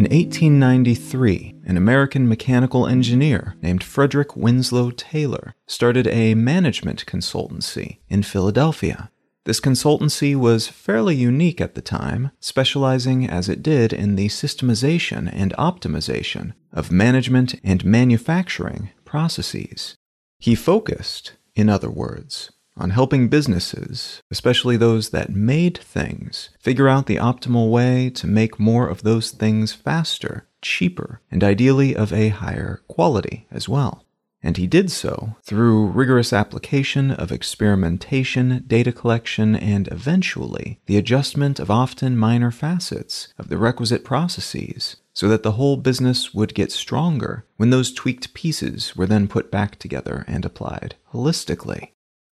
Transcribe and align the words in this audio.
In 0.00 0.06
1893, 0.06 1.56
an 1.66 1.76
American 1.76 2.26
mechanical 2.26 2.86
engineer 2.86 3.54
named 3.60 3.84
Frederick 3.84 4.34
Winslow 4.34 4.90
Taylor 4.90 5.54
started 5.66 6.06
a 6.06 6.34
management 6.34 7.04
consultancy 7.06 7.98
in 8.08 8.22
Philadelphia. 8.22 9.10
This 9.50 9.58
consultancy 9.60 10.36
was 10.36 10.68
fairly 10.68 11.16
unique 11.16 11.60
at 11.60 11.74
the 11.74 11.80
time, 11.80 12.30
specializing 12.38 13.28
as 13.28 13.48
it 13.48 13.64
did 13.64 13.92
in 13.92 14.14
the 14.14 14.28
systemization 14.28 15.28
and 15.32 15.52
optimization 15.58 16.52
of 16.72 16.92
management 16.92 17.56
and 17.64 17.84
manufacturing 17.84 18.90
processes. 19.04 19.96
He 20.38 20.54
focused, 20.54 21.32
in 21.56 21.68
other 21.68 21.90
words, 21.90 22.52
on 22.76 22.90
helping 22.90 23.26
businesses, 23.26 24.22
especially 24.30 24.76
those 24.76 25.10
that 25.10 25.34
made 25.34 25.76
things, 25.76 26.50
figure 26.60 26.88
out 26.88 27.06
the 27.06 27.16
optimal 27.16 27.72
way 27.72 28.08
to 28.10 28.28
make 28.28 28.60
more 28.60 28.86
of 28.86 29.02
those 29.02 29.32
things 29.32 29.72
faster, 29.72 30.46
cheaper, 30.62 31.22
and 31.28 31.42
ideally 31.42 31.96
of 31.96 32.12
a 32.12 32.28
higher 32.28 32.82
quality 32.86 33.48
as 33.50 33.68
well. 33.68 34.04
And 34.42 34.56
he 34.56 34.66
did 34.66 34.90
so 34.90 35.36
through 35.42 35.88
rigorous 35.88 36.32
application 36.32 37.10
of 37.10 37.30
experimentation, 37.30 38.64
data 38.66 38.92
collection, 38.92 39.54
and 39.54 39.86
eventually 39.88 40.80
the 40.86 40.96
adjustment 40.96 41.60
of 41.60 41.70
often 41.70 42.16
minor 42.16 42.50
facets 42.50 43.32
of 43.38 43.48
the 43.48 43.58
requisite 43.58 44.04
processes 44.04 44.96
so 45.12 45.28
that 45.28 45.42
the 45.42 45.52
whole 45.52 45.76
business 45.76 46.32
would 46.32 46.54
get 46.54 46.72
stronger 46.72 47.44
when 47.56 47.70
those 47.70 47.92
tweaked 47.92 48.32
pieces 48.32 48.96
were 48.96 49.06
then 49.06 49.28
put 49.28 49.50
back 49.50 49.78
together 49.78 50.24
and 50.26 50.44
applied 50.44 50.94
holistically. 51.12 51.90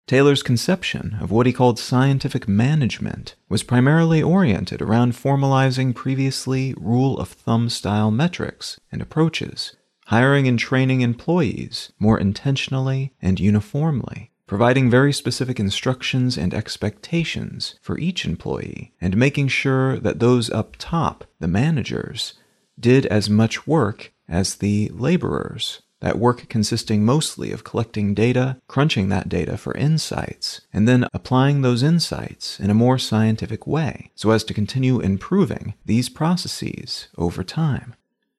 Taylor's 0.08 0.44
conception 0.44 1.18
of 1.20 1.32
what 1.32 1.48
he 1.48 1.54
called 1.54 1.80
scientific 1.80 2.48
management 2.48 3.34
was 3.50 3.64
primarily 3.64 4.22
oriented 4.22 4.80
around 4.80 5.14
formalizing 5.14 5.96
previously 5.96 6.76
rule 6.78 7.18
of 7.18 7.30
thumb 7.30 7.70
style 7.70 8.12
metrics 8.12 8.80
and 8.92 9.02
approaches, 9.02 9.76
hiring 10.06 10.48
and 10.48 10.60
training 10.60 11.02
employees 11.02 11.92
more 12.00 12.20
intentionally 12.20 13.14
and 13.22 13.40
uniformly, 13.40 14.32
providing 14.48 14.90
very 14.90 15.12
specific 15.12 15.60
instructions 15.60 16.38
and 16.38 16.54
expectations 16.54 17.80
for 17.82 17.98
each 17.98 18.26
employee, 18.26 18.94
and 19.02 19.18
making 19.18 19.48
sure 19.48 19.98
that 20.00 20.20
those 20.20 20.50
up 20.50 20.76
top, 20.78 21.26
the 21.40 21.48
managers, 21.48 22.34
did 22.80 23.06
as 23.08 23.30
much 23.30 23.66
work 23.66 24.12
as 24.28 24.56
the 24.56 24.90
laborers 24.94 25.82
that 26.02 26.20
work 26.20 26.48
consisting 26.50 27.04
mostly 27.04 27.52
of 27.52 27.64
collecting 27.64 28.14
data, 28.14 28.62
crunching 28.68 29.10
that 29.10 29.30
data 29.30 29.58
for 29.58 29.74
insights, 29.76 30.62
and 30.72 30.88
then 30.88 31.08
applying 31.14 31.62
those 31.62 31.82
insights 31.82 32.60
in 32.60 32.70
a 32.70 32.76
more 32.76 33.00
scientific 33.00 33.66
way 33.66 34.12
so 34.14 34.30
as 34.30 34.44
to 34.44 34.54
continue 34.54 35.00
improving 35.00 35.74
these 35.86 36.10
processes 36.10 37.08
over 37.18 37.44
time. 37.44 37.96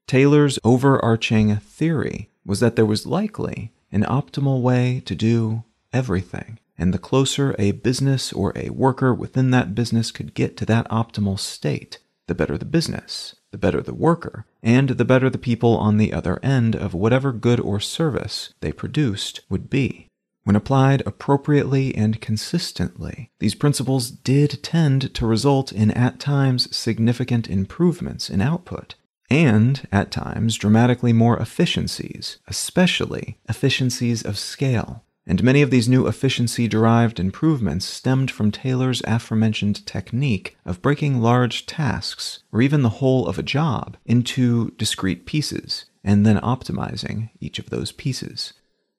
Taylor's 0.06 0.58
overarching 0.62 1.56
theory 1.56 2.30
was 2.44 2.60
that 2.60 2.76
there 2.76 2.86
was 2.86 3.06
likely 3.06 3.72
an 3.90 4.04
optimal 4.04 4.62
way 4.62 5.02
to 5.04 5.16
do 5.16 5.64
everything, 5.92 6.60
and 6.78 6.94
the 6.94 6.98
closer 6.98 7.56
a 7.58 7.72
business 7.72 8.32
or 8.32 8.52
a 8.54 8.70
worker 8.70 9.12
within 9.12 9.50
that 9.50 9.74
business 9.74 10.12
could 10.12 10.34
get 10.34 10.56
to 10.58 10.66
that 10.66 10.88
optimal 10.90 11.38
state, 11.38 11.98
the 12.28 12.34
better 12.36 12.56
the 12.56 12.64
business, 12.64 13.34
the 13.50 13.58
better 13.58 13.80
the 13.80 13.94
worker, 13.94 14.46
and 14.62 14.90
the 14.90 15.04
better 15.04 15.28
the 15.28 15.38
people 15.38 15.76
on 15.76 15.96
the 15.96 16.12
other 16.12 16.38
end 16.42 16.76
of 16.76 16.94
whatever 16.94 17.32
good 17.32 17.58
or 17.58 17.80
service 17.80 18.54
they 18.60 18.70
produced 18.70 19.40
would 19.48 19.68
be. 19.68 20.06
When 20.44 20.54
applied 20.54 21.02
appropriately 21.04 21.92
and 21.96 22.20
consistently, 22.20 23.30
these 23.40 23.56
principles 23.56 24.10
did 24.10 24.62
tend 24.62 25.12
to 25.14 25.26
result 25.26 25.72
in 25.72 25.90
at 25.90 26.20
times 26.20 26.74
significant 26.76 27.48
improvements 27.48 28.30
in 28.30 28.40
output, 28.40 28.94
and 29.30 29.86
at 29.90 30.10
times 30.10 30.56
dramatically 30.56 31.12
more 31.12 31.38
efficiencies, 31.38 32.38
especially 32.46 33.38
efficiencies 33.48 34.22
of 34.22 34.38
scale 34.38 35.02
and 35.26 35.42
many 35.42 35.60
of 35.60 35.70
these 35.70 35.88
new 35.88 36.06
efficiency 36.06 36.68
derived 36.68 37.18
improvements 37.18 37.84
stemmed 37.84 38.30
from 38.30 38.52
Taylor's 38.52 39.02
aforementioned 39.06 39.84
technique 39.84 40.56
of 40.64 40.80
breaking 40.80 41.20
large 41.20 41.66
tasks, 41.66 42.44
or 42.52 42.62
even 42.62 42.82
the 42.82 43.00
whole 43.00 43.26
of 43.26 43.38
a 43.38 43.42
job, 43.42 43.96
into 44.06 44.70
discrete 44.78 45.26
pieces, 45.26 45.86
and 46.04 46.24
then 46.24 46.38
optimizing 46.38 47.30
each 47.40 47.58
of 47.58 47.70
those 47.70 47.90
pieces. 47.90 48.52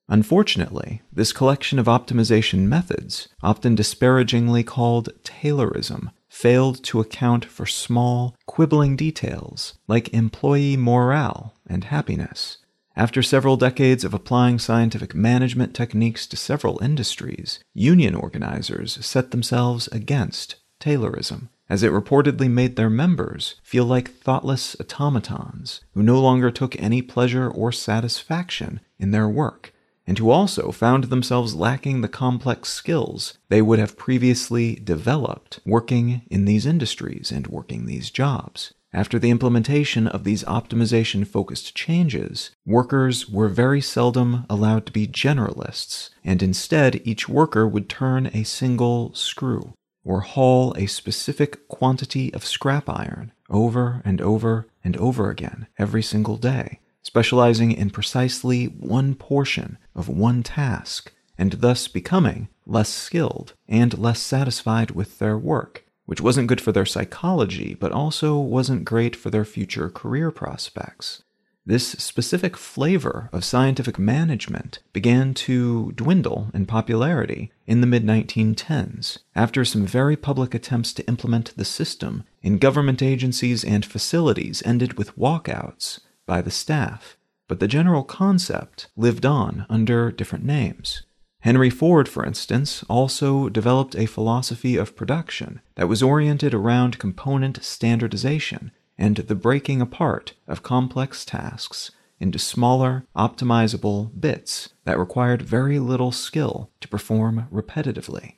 Unfortunately, 0.09 1.01
this 1.11 1.31
collection 1.31 1.79
of 1.79 1.85
optimization 1.85 2.67
methods, 2.67 3.29
often 3.41 3.75
disparagingly 3.75 4.63
called 4.63 5.09
Taylorism, 5.23 6.11
failed 6.37 6.83
to 6.83 6.99
account 6.99 7.43
for 7.43 7.65
small, 7.65 8.35
quibbling 8.45 8.95
details 8.95 9.73
like 9.87 10.13
employee 10.13 10.77
morale 10.77 11.55
and 11.65 11.85
happiness. 11.85 12.59
After 12.95 13.23
several 13.23 13.57
decades 13.57 14.03
of 14.03 14.13
applying 14.13 14.59
scientific 14.59 15.15
management 15.15 15.73
techniques 15.73 16.27
to 16.27 16.37
several 16.37 16.81
industries, 16.83 17.59
union 17.73 18.13
organizers 18.13 19.03
set 19.03 19.31
themselves 19.31 19.87
against 19.87 20.57
Taylorism, 20.79 21.49
as 21.69 21.81
it 21.81 21.91
reportedly 21.91 22.49
made 22.49 22.75
their 22.75 22.89
members 22.89 23.55
feel 23.63 23.85
like 23.85 24.11
thoughtless 24.11 24.75
automatons 24.79 25.81
who 25.95 26.03
no 26.03 26.21
longer 26.21 26.51
took 26.51 26.79
any 26.79 27.01
pleasure 27.01 27.49
or 27.49 27.71
satisfaction 27.71 28.79
in 28.99 29.09
their 29.09 29.27
work, 29.27 29.73
and 30.07 30.17
who 30.17 30.31
also 30.31 30.71
found 30.71 31.05
themselves 31.05 31.53
lacking 31.53 32.01
the 32.01 32.07
complex 32.07 32.69
skills 32.69 33.37
they 33.49 33.61
would 33.61 33.77
have 33.77 33.97
previously 33.97 34.75
developed 34.75 35.59
working 35.65 36.21
in 36.29 36.45
these 36.45 36.65
industries 36.65 37.31
and 37.31 37.47
working 37.47 37.85
these 37.85 38.09
jobs. 38.09 38.73
After 38.93 39.19
the 39.19 39.29
implementation 39.29 40.07
of 40.07 40.23
these 40.23 40.45
optimization 40.45 41.27
focused 41.27 41.75
changes, 41.75 42.51
workers 42.65 43.29
were 43.29 43.49
very 43.49 43.81
seldom 43.81 44.45
allowed 44.49 44.85
to 44.85 44.93
be 44.93 45.07
generalists, 45.07 46.09
and 46.23 46.41
instead 46.41 47.01
each 47.03 47.27
worker 47.27 47.67
would 47.67 47.89
turn 47.89 48.27
a 48.27 48.43
single 48.43 49.13
screw 49.13 49.73
or 50.05 50.21
haul 50.21 50.73
a 50.77 50.85
specific 50.85 51.67
quantity 51.67 52.33
of 52.33 52.45
scrap 52.45 52.89
iron 52.89 53.33
over 53.49 54.01
and 54.05 54.21
over 54.21 54.67
and 54.83 54.95
over 54.97 55.29
again 55.29 55.67
every 55.77 56.01
single 56.01 56.37
day, 56.37 56.79
specializing 57.07 57.71
in 57.71 57.89
precisely 57.89 58.65
one 58.65 59.15
portion 59.15 59.77
of 59.95 60.09
one 60.09 60.43
task, 60.43 61.13
and 61.37 61.53
thus 61.53 61.87
becoming 61.87 62.49
less 62.65 62.89
skilled 62.89 63.53
and 63.67 63.97
less 63.97 64.19
satisfied 64.19 64.91
with 64.91 65.17
their 65.17 65.37
work 65.37 65.87
which 66.07 66.21
wasn't 66.21 66.47
good 66.47 66.61
for 66.61 66.71
their 66.71 66.85
psychology, 66.85 67.75
but 67.75 67.91
also 67.91 68.37
wasn't 68.37 68.85
great 68.85 69.13
for 69.13 69.29
their 69.29 69.43
future 69.43 69.89
career 69.89 70.31
prospects. 70.31 71.21
This 71.65 71.85
specific 71.85 72.55
flavor 72.55 73.29
of 73.33 73.43
scientific 73.43 73.99
management 73.99 74.79
began 74.93 75.33
to 75.33 75.91
dwindle 75.97 76.49
in 76.53 76.65
popularity 76.65 77.51
in 77.65 77.81
the 77.81 77.87
mid 77.87 78.05
1910s 78.05 79.17
after 79.35 79.65
some 79.65 79.85
very 79.85 80.15
public 80.15 80.53
attempts 80.53 80.93
to 80.93 81.05
implement 81.09 81.53
the 81.57 81.65
system 81.65 82.23
in 82.41 82.57
government 82.57 83.03
agencies 83.03 83.65
and 83.65 83.85
facilities 83.85 84.63
ended 84.65 84.97
with 84.97 85.17
walkouts 85.17 85.99
by 86.27 86.41
the 86.41 86.51
staff. 86.51 87.17
But 87.47 87.59
the 87.59 87.67
general 87.67 88.03
concept 88.03 88.89
lived 88.95 89.25
on 89.25 89.65
under 89.69 90.11
different 90.11 90.45
names. 90.45 91.01
Henry 91.39 91.69
Ford, 91.69 92.07
for 92.07 92.25
instance, 92.25 92.83
also 92.89 93.49
developed 93.49 93.95
a 93.95 94.05
philosophy 94.05 94.75
of 94.75 94.95
production 94.95 95.61
that 95.75 95.87
was 95.87 96.03
oriented 96.03 96.53
around 96.53 96.99
component 96.99 97.63
standardization 97.63 98.71
and 98.97 99.17
the 99.17 99.35
breaking 99.35 99.81
apart 99.81 100.33
of 100.47 100.61
complex 100.61 101.23
tasks 101.23 101.91
into 102.19 102.39
smaller, 102.39 103.05
optimizable 103.15 104.09
bits 104.19 104.69
that 104.85 104.97
required 104.97 105.41
very 105.41 105.79
little 105.79 106.11
skill 106.11 106.71
to 106.81 106.87
perform 106.87 107.47
repetitively. 107.51 108.36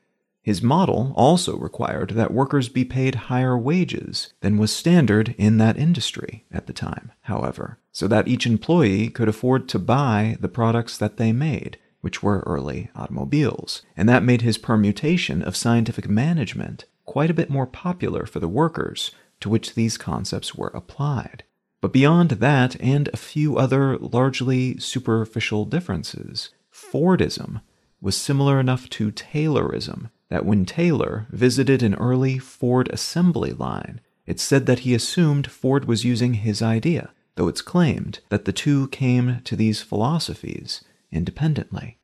His 0.49 0.63
model 0.63 1.13
also 1.15 1.55
required 1.55 2.15
that 2.15 2.33
workers 2.33 2.69
be 2.69 2.83
paid 2.83 3.29
higher 3.29 3.55
wages 3.55 4.33
than 4.41 4.57
was 4.57 4.75
standard 4.75 5.35
in 5.37 5.59
that 5.59 5.77
industry 5.77 6.43
at 6.51 6.65
the 6.65 6.73
time, 6.73 7.11
however, 7.21 7.77
so 7.91 8.07
that 8.07 8.27
each 8.27 8.47
employee 8.47 9.09
could 9.09 9.27
afford 9.27 9.69
to 9.69 9.77
buy 9.77 10.37
the 10.39 10.47
products 10.47 10.97
that 10.97 11.17
they 11.17 11.31
made 11.31 11.77
which 12.01 12.23
were 12.23 12.39
early 12.47 12.89
automobiles, 12.95 13.83
and 13.95 14.09
that 14.09 14.23
made 14.23 14.41
his 14.41 14.57
permutation 14.57 15.43
of 15.43 15.55
scientific 15.55 16.09
management 16.09 16.85
quite 17.05 17.29
a 17.29 17.35
bit 17.35 17.51
more 17.51 17.67
popular 17.67 18.25
for 18.25 18.39
the 18.39 18.47
workers 18.47 19.11
to 19.41 19.49
which 19.49 19.75
these 19.75 19.99
concepts 19.99 20.55
were 20.55 20.69
applied. 20.73 21.43
But 21.79 21.93
beyond 21.93 22.31
that 22.31 22.75
and 22.81 23.07
a 23.09 23.17
few 23.17 23.59
other 23.59 23.99
largely 23.99 24.79
superficial 24.79 25.65
differences, 25.65 26.49
Fordism 26.73 27.61
was 28.01 28.17
similar 28.17 28.59
enough 28.59 28.89
to 28.89 29.11
Taylorism 29.11 30.09
that 30.29 30.45
when 30.45 30.65
Taylor 30.65 31.27
visited 31.31 31.81
an 31.83 31.95
early 31.95 32.37
Ford 32.37 32.89
assembly 32.91 33.51
line, 33.51 33.99
it 34.25 34.39
said 34.39 34.65
that 34.67 34.79
he 34.79 34.93
assumed 34.93 35.49
Ford 35.49 35.85
was 35.85 36.05
using 36.05 36.35
his 36.35 36.61
idea, 36.61 37.11
though 37.35 37.47
it's 37.47 37.61
claimed 37.61 38.19
that 38.29 38.45
the 38.45 38.53
two 38.53 38.87
came 38.89 39.41
to 39.43 39.55
these 39.55 39.81
philosophies 39.81 40.83
independently. 41.11 41.97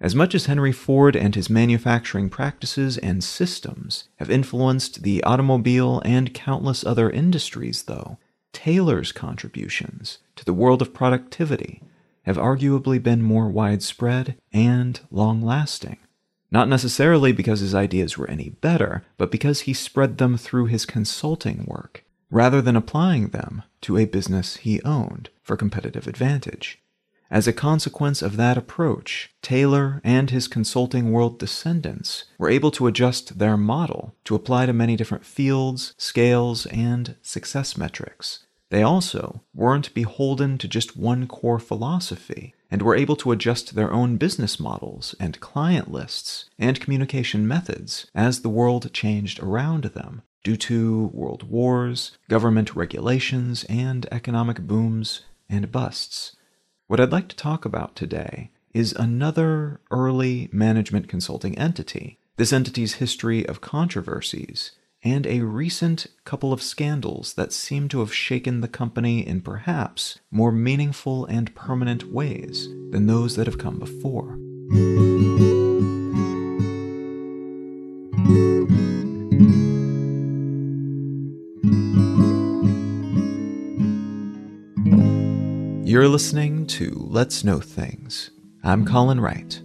As 0.00 0.14
much 0.14 0.34
as 0.34 0.46
Henry 0.46 0.72
Ford 0.72 1.14
and 1.14 1.34
his 1.34 1.48
manufacturing 1.48 2.28
practices 2.28 2.98
and 2.98 3.22
systems 3.22 4.08
have 4.16 4.30
influenced 4.30 5.04
the 5.04 5.22
automobile 5.22 6.02
and 6.04 6.34
countless 6.34 6.84
other 6.84 7.08
industries, 7.08 7.84
though, 7.84 8.18
Taylor's 8.52 9.12
contributions 9.12 10.18
to 10.36 10.44
the 10.44 10.52
world 10.52 10.82
of 10.82 10.92
productivity 10.92 11.80
have 12.22 12.36
arguably 12.36 13.02
been 13.02 13.22
more 13.22 13.48
widespread 13.48 14.36
and 14.52 15.00
long 15.10 15.40
lasting. 15.40 15.98
Not 16.52 16.68
necessarily 16.68 17.32
because 17.32 17.60
his 17.60 17.74
ideas 17.74 18.18
were 18.18 18.28
any 18.28 18.50
better, 18.50 19.04
but 19.16 19.30
because 19.30 19.62
he 19.62 19.72
spread 19.72 20.18
them 20.18 20.36
through 20.36 20.66
his 20.66 20.84
consulting 20.84 21.64
work, 21.66 22.04
rather 22.30 22.60
than 22.60 22.76
applying 22.76 23.28
them 23.28 23.62
to 23.80 23.96
a 23.96 24.04
business 24.04 24.56
he 24.56 24.82
owned 24.82 25.30
for 25.42 25.56
competitive 25.56 26.06
advantage. 26.06 26.78
As 27.30 27.48
a 27.48 27.54
consequence 27.54 28.20
of 28.20 28.36
that 28.36 28.58
approach, 28.58 29.30
Taylor 29.40 30.02
and 30.04 30.28
his 30.28 30.46
consulting 30.46 31.10
world 31.10 31.38
descendants 31.38 32.26
were 32.36 32.50
able 32.50 32.70
to 32.72 32.86
adjust 32.86 33.38
their 33.38 33.56
model 33.56 34.14
to 34.24 34.34
apply 34.34 34.66
to 34.66 34.74
many 34.74 34.94
different 34.94 35.24
fields, 35.24 35.94
scales, 35.96 36.66
and 36.66 37.16
success 37.22 37.78
metrics. 37.78 38.44
They 38.72 38.82
also 38.82 39.42
weren't 39.52 39.92
beholden 39.92 40.56
to 40.56 40.66
just 40.66 40.96
one 40.96 41.26
core 41.26 41.58
philosophy 41.58 42.54
and 42.70 42.80
were 42.80 42.96
able 42.96 43.16
to 43.16 43.30
adjust 43.30 43.74
their 43.74 43.92
own 43.92 44.16
business 44.16 44.58
models 44.58 45.14
and 45.20 45.38
client 45.40 45.92
lists 45.92 46.46
and 46.58 46.80
communication 46.80 47.46
methods 47.46 48.06
as 48.14 48.40
the 48.40 48.48
world 48.48 48.90
changed 48.94 49.40
around 49.40 49.84
them 49.84 50.22
due 50.42 50.56
to 50.56 51.10
world 51.12 51.42
wars, 51.50 52.16
government 52.30 52.74
regulations, 52.74 53.64
and 53.64 54.06
economic 54.10 54.62
booms 54.62 55.20
and 55.50 55.70
busts. 55.70 56.34
What 56.86 56.98
I'd 56.98 57.12
like 57.12 57.28
to 57.28 57.36
talk 57.36 57.66
about 57.66 57.94
today 57.94 58.52
is 58.72 58.94
another 58.94 59.82
early 59.90 60.48
management 60.50 61.08
consulting 61.08 61.58
entity, 61.58 62.18
this 62.38 62.54
entity's 62.54 62.94
history 62.94 63.46
of 63.46 63.60
controversies, 63.60 64.70
and 65.04 65.26
a 65.26 65.40
recent 65.40 66.06
couple 66.24 66.52
of 66.52 66.62
scandals 66.62 67.34
that 67.34 67.52
seem 67.52 67.88
to 67.88 68.00
have 68.00 68.14
shaken 68.14 68.60
the 68.60 68.68
company 68.68 69.26
in 69.26 69.40
perhaps 69.40 70.20
more 70.30 70.52
meaningful 70.52 71.26
and 71.26 71.54
permanent 71.54 72.04
ways 72.12 72.68
than 72.90 73.06
those 73.06 73.34
that 73.36 73.46
have 73.46 73.58
come 73.58 73.78
before. 73.78 74.38
You're 85.84 86.08
listening 86.08 86.66
to 86.68 87.06
Let's 87.10 87.44
Know 87.44 87.60
Things. 87.60 88.30
I'm 88.62 88.86
Colin 88.86 89.20
Wright. 89.20 89.60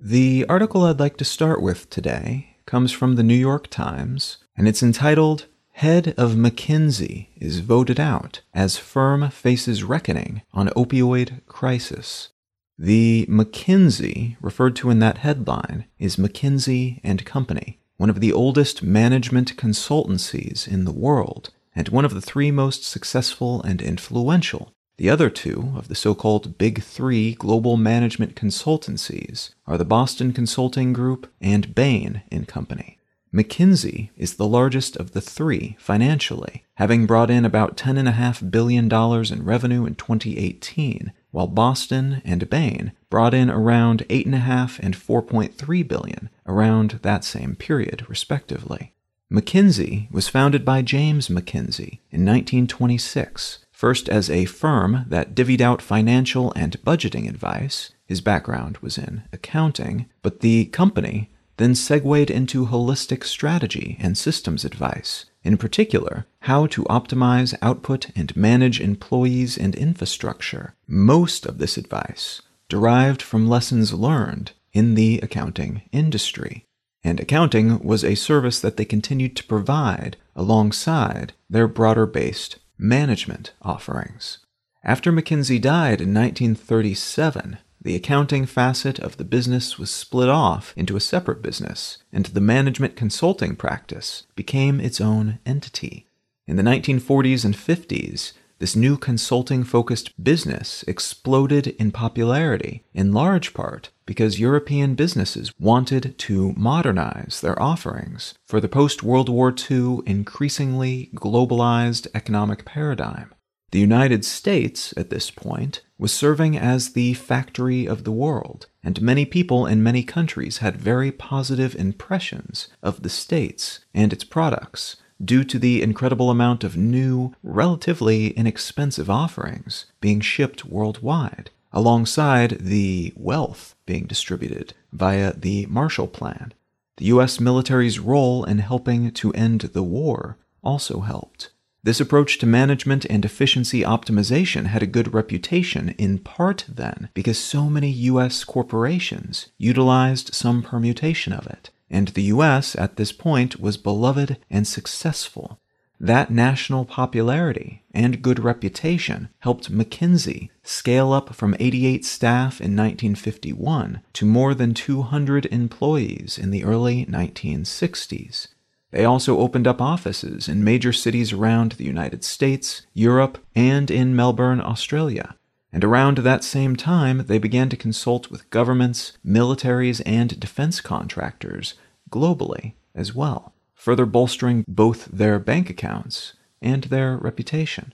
The 0.00 0.46
article 0.48 0.84
I'd 0.84 1.00
like 1.00 1.16
to 1.16 1.24
start 1.24 1.60
with 1.60 1.90
today 1.90 2.58
comes 2.66 2.92
from 2.92 3.16
the 3.16 3.22
New 3.22 3.34
York 3.34 3.68
Times, 3.68 4.38
and 4.58 4.66
it's 4.66 4.82
entitled 4.82 5.46
Head 5.72 6.12
of 6.18 6.32
McKinsey 6.32 7.28
is 7.36 7.60
voted 7.60 8.00
out 8.00 8.40
as 8.52 8.76
firm 8.76 9.30
faces 9.30 9.84
reckoning 9.84 10.42
on 10.52 10.68
opioid 10.70 11.46
crisis. 11.46 12.30
The 12.76 13.24
McKinsey 13.30 14.36
referred 14.40 14.74
to 14.76 14.90
in 14.90 14.98
that 14.98 15.18
headline 15.18 15.84
is 16.00 16.16
McKinsey 16.16 17.00
and 17.04 17.24
Company, 17.24 17.78
one 17.96 18.10
of 18.10 18.18
the 18.18 18.32
oldest 18.32 18.82
management 18.82 19.56
consultancies 19.56 20.66
in 20.66 20.84
the 20.84 20.92
world 20.92 21.50
and 21.76 21.88
one 21.90 22.04
of 22.04 22.12
the 22.12 22.20
three 22.20 22.50
most 22.50 22.82
successful 22.84 23.62
and 23.62 23.80
influential 23.80 24.72
the 24.98 25.08
other 25.08 25.30
two 25.30 25.74
of 25.76 25.86
the 25.86 25.94
so 25.94 26.12
called 26.12 26.58
Big 26.58 26.82
Three 26.82 27.34
global 27.34 27.76
management 27.76 28.34
consultancies 28.34 29.50
are 29.64 29.78
the 29.78 29.84
Boston 29.84 30.32
Consulting 30.32 30.92
Group 30.92 31.32
and 31.40 31.72
Bain 31.72 32.22
and 32.32 32.48
Company. 32.48 32.97
McKinsey 33.32 34.10
is 34.16 34.34
the 34.34 34.46
largest 34.46 34.96
of 34.96 35.12
the 35.12 35.20
three 35.20 35.76
financially, 35.78 36.64
having 36.74 37.06
brought 37.06 37.30
in 37.30 37.44
about 37.44 37.76
$10.5 37.76 38.50
billion 38.50 38.92
in 38.92 39.44
revenue 39.44 39.84
in 39.84 39.94
2018, 39.94 41.12
while 41.30 41.46
Boston 41.46 42.22
and 42.24 42.48
Bain 42.48 42.92
brought 43.10 43.34
in 43.34 43.50
around 43.50 44.06
8.5 44.08 44.78
and 44.80 44.96
4.3 44.96 45.88
billion 45.88 46.30
around 46.46 47.00
that 47.02 47.24
same 47.24 47.54
period, 47.54 48.08
respectively. 48.08 48.94
McKinsey 49.30 50.10
was 50.10 50.28
founded 50.28 50.64
by 50.64 50.80
James 50.80 51.28
McKinsey 51.28 52.00
in 52.10 52.24
1926 52.24 53.58
first 53.78 54.08
as 54.08 54.28
a 54.28 54.44
firm 54.44 55.04
that 55.06 55.36
divvied 55.36 55.60
out 55.60 55.80
financial 55.80 56.52
and 56.56 56.82
budgeting 56.82 57.28
advice. 57.28 57.92
His 58.06 58.20
background 58.20 58.78
was 58.78 58.98
in 58.98 59.22
accounting, 59.32 60.06
but 60.20 60.40
the 60.40 60.64
company 60.64 61.30
then 61.58 61.74
segued 61.74 62.30
into 62.30 62.66
holistic 62.66 63.24
strategy 63.24 63.96
and 64.00 64.16
systems 64.16 64.64
advice, 64.64 65.26
in 65.42 65.56
particular, 65.56 66.26
how 66.42 66.66
to 66.66 66.84
optimize 66.84 67.56
output 67.60 68.10
and 68.16 68.34
manage 68.36 68.80
employees 68.80 69.58
and 69.58 69.74
infrastructure. 69.74 70.74
Most 70.86 71.46
of 71.46 71.58
this 71.58 71.76
advice 71.76 72.40
derived 72.68 73.22
from 73.22 73.48
lessons 73.48 73.92
learned 73.92 74.52
in 74.72 74.94
the 74.94 75.20
accounting 75.22 75.82
industry. 75.92 76.64
And 77.04 77.20
accounting 77.20 77.78
was 77.80 78.04
a 78.04 78.14
service 78.14 78.60
that 78.60 78.76
they 78.76 78.84
continued 78.84 79.36
to 79.36 79.44
provide 79.44 80.16
alongside 80.34 81.32
their 81.48 81.68
broader 81.68 82.06
based 82.06 82.58
management 82.76 83.52
offerings. 83.62 84.38
After 84.84 85.12
McKinsey 85.12 85.60
died 85.60 86.00
in 86.00 86.14
1937, 86.14 87.58
the 87.80 87.94
accounting 87.94 88.44
facet 88.46 88.98
of 88.98 89.16
the 89.16 89.24
business 89.24 89.78
was 89.78 89.90
split 89.90 90.28
off 90.28 90.72
into 90.76 90.96
a 90.96 91.00
separate 91.00 91.42
business, 91.42 91.98
and 92.12 92.26
the 92.26 92.40
management 92.40 92.96
consulting 92.96 93.54
practice 93.56 94.24
became 94.34 94.80
its 94.80 95.00
own 95.00 95.38
entity. 95.46 96.06
In 96.46 96.56
the 96.56 96.62
1940s 96.62 97.44
and 97.44 97.54
50s, 97.54 98.32
this 98.58 98.74
new 98.74 98.96
consulting 98.96 99.62
focused 99.62 100.22
business 100.22 100.84
exploded 100.88 101.68
in 101.78 101.92
popularity, 101.92 102.82
in 102.92 103.12
large 103.12 103.54
part 103.54 103.90
because 104.04 104.40
European 104.40 104.94
businesses 104.94 105.52
wanted 105.60 106.18
to 106.18 106.52
modernize 106.56 107.40
their 107.40 107.60
offerings 107.62 108.34
for 108.44 108.60
the 108.60 108.68
post 108.68 109.02
World 109.02 109.28
War 109.28 109.54
II 109.70 109.98
increasingly 110.06 111.10
globalized 111.14 112.08
economic 112.14 112.64
paradigm. 112.64 113.32
The 113.70 113.78
United 113.78 114.24
States, 114.24 114.94
at 114.96 115.10
this 115.10 115.30
point, 115.30 115.82
was 115.98 116.12
serving 116.12 116.56
as 116.56 116.92
the 116.92 117.12
factory 117.14 117.86
of 117.86 118.04
the 118.04 118.12
world, 118.12 118.66
and 118.82 119.02
many 119.02 119.26
people 119.26 119.66
in 119.66 119.82
many 119.82 120.02
countries 120.02 120.58
had 120.58 120.76
very 120.76 121.12
positive 121.12 121.74
impressions 121.74 122.68
of 122.82 123.02
the 123.02 123.10
States 123.10 123.80
and 123.92 124.12
its 124.12 124.24
products 124.24 124.96
due 125.22 125.44
to 125.44 125.58
the 125.58 125.82
incredible 125.82 126.30
amount 126.30 126.64
of 126.64 126.76
new, 126.76 127.34
relatively 127.42 128.28
inexpensive 128.28 129.10
offerings 129.10 129.86
being 130.00 130.20
shipped 130.20 130.64
worldwide, 130.64 131.50
alongside 131.72 132.58
the 132.60 133.12
wealth 133.16 133.74
being 133.84 134.06
distributed 134.06 134.72
via 134.92 135.34
the 135.34 135.66
Marshall 135.66 136.08
Plan. 136.08 136.54
The 136.96 137.06
U.S. 137.06 137.38
military's 137.38 137.98
role 137.98 138.44
in 138.44 138.58
helping 138.58 139.10
to 139.12 139.32
end 139.32 139.60
the 139.60 139.82
war 139.82 140.38
also 140.62 141.00
helped. 141.00 141.50
This 141.88 142.00
approach 142.00 142.36
to 142.40 142.46
management 142.46 143.06
and 143.06 143.24
efficiency 143.24 143.80
optimization 143.80 144.66
had 144.66 144.82
a 144.82 144.86
good 144.86 145.14
reputation, 145.14 145.94
in 145.96 146.18
part 146.18 146.66
then 146.68 147.08
because 147.14 147.38
so 147.38 147.70
many 147.70 147.88
U.S. 148.12 148.44
corporations 148.44 149.48
utilized 149.56 150.34
some 150.34 150.62
permutation 150.62 151.32
of 151.32 151.46
it 151.46 151.70
and 151.88 152.08
the 152.08 152.24
US 152.24 152.76
at 152.76 152.96
this 152.96 153.10
point 153.10 153.58
was 153.58 153.78
beloved 153.78 154.36
and 154.50 154.68
successful. 154.68 155.60
That 155.98 156.30
national 156.30 156.84
popularity 156.84 157.84
and 157.94 158.20
good 158.20 158.38
reputation 158.38 159.30
helped 159.38 159.72
McKinsey 159.72 160.50
scale 160.62 161.10
up 161.14 161.34
from 161.34 161.56
88 161.58 162.04
staff 162.04 162.60
in 162.60 162.76
1951 162.76 164.02
to 164.12 164.26
more 164.26 164.52
than 164.52 164.74
200 164.74 165.46
employees 165.46 166.36
in 166.36 166.50
the 166.50 166.64
early 166.64 167.06
1960s. 167.06 168.48
They 168.90 169.04
also 169.04 169.38
opened 169.38 169.66
up 169.66 169.82
offices 169.82 170.48
in 170.48 170.64
major 170.64 170.92
cities 170.92 171.32
around 171.32 171.72
the 171.72 171.84
United 171.84 172.24
States, 172.24 172.82
Europe, 172.94 173.38
and 173.54 173.90
in 173.90 174.16
Melbourne, 174.16 174.60
Australia. 174.60 175.36
And 175.72 175.84
around 175.84 176.18
that 176.18 176.44
same 176.44 176.76
time, 176.76 177.26
they 177.26 177.38
began 177.38 177.68
to 177.68 177.76
consult 177.76 178.30
with 178.30 178.48
governments, 178.48 179.18
militaries, 179.24 180.00
and 180.06 180.40
defense 180.40 180.80
contractors 180.80 181.74
globally 182.10 182.72
as 182.94 183.14
well, 183.14 183.52
further 183.74 184.06
bolstering 184.06 184.64
both 184.66 185.04
their 185.06 185.38
bank 185.38 185.68
accounts 185.68 186.32
and 186.62 186.84
their 186.84 187.18
reputation. 187.18 187.92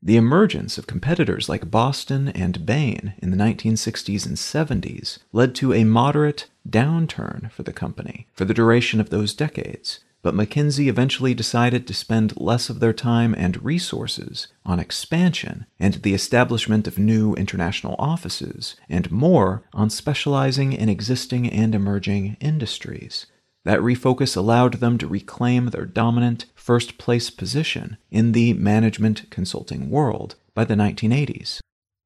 The 0.00 0.16
emergence 0.16 0.78
of 0.78 0.86
competitors 0.86 1.48
like 1.48 1.72
Boston 1.72 2.28
and 2.28 2.64
Bain 2.64 3.14
in 3.18 3.32
the 3.32 3.36
1960s 3.36 4.24
and 4.24 4.36
70s 4.36 5.18
led 5.32 5.56
to 5.56 5.72
a 5.72 5.82
moderate 5.82 6.46
downturn 6.68 7.50
for 7.50 7.64
the 7.64 7.72
company 7.72 8.28
for 8.32 8.44
the 8.44 8.54
duration 8.54 9.00
of 9.00 9.10
those 9.10 9.34
decades, 9.34 9.98
but 10.28 10.34
McKinsey 10.34 10.88
eventually 10.88 11.32
decided 11.32 11.86
to 11.86 11.94
spend 11.94 12.38
less 12.38 12.68
of 12.68 12.80
their 12.80 12.92
time 12.92 13.34
and 13.38 13.64
resources 13.64 14.48
on 14.62 14.78
expansion 14.78 15.64
and 15.80 15.94
the 15.94 16.12
establishment 16.12 16.86
of 16.86 16.98
new 16.98 17.32
international 17.36 17.96
offices, 17.98 18.76
and 18.90 19.10
more 19.10 19.62
on 19.72 19.88
specializing 19.88 20.74
in 20.74 20.90
existing 20.90 21.48
and 21.48 21.74
emerging 21.74 22.36
industries. 22.40 23.24
That 23.64 23.80
refocus 23.80 24.36
allowed 24.36 24.74
them 24.74 24.98
to 24.98 25.06
reclaim 25.06 25.68
their 25.68 25.86
dominant 25.86 26.44
first 26.54 26.98
place 26.98 27.30
position 27.30 27.96
in 28.10 28.32
the 28.32 28.52
management 28.52 29.30
consulting 29.30 29.88
world 29.88 30.34
by 30.52 30.64
the 30.64 30.74
1980s. 30.74 31.60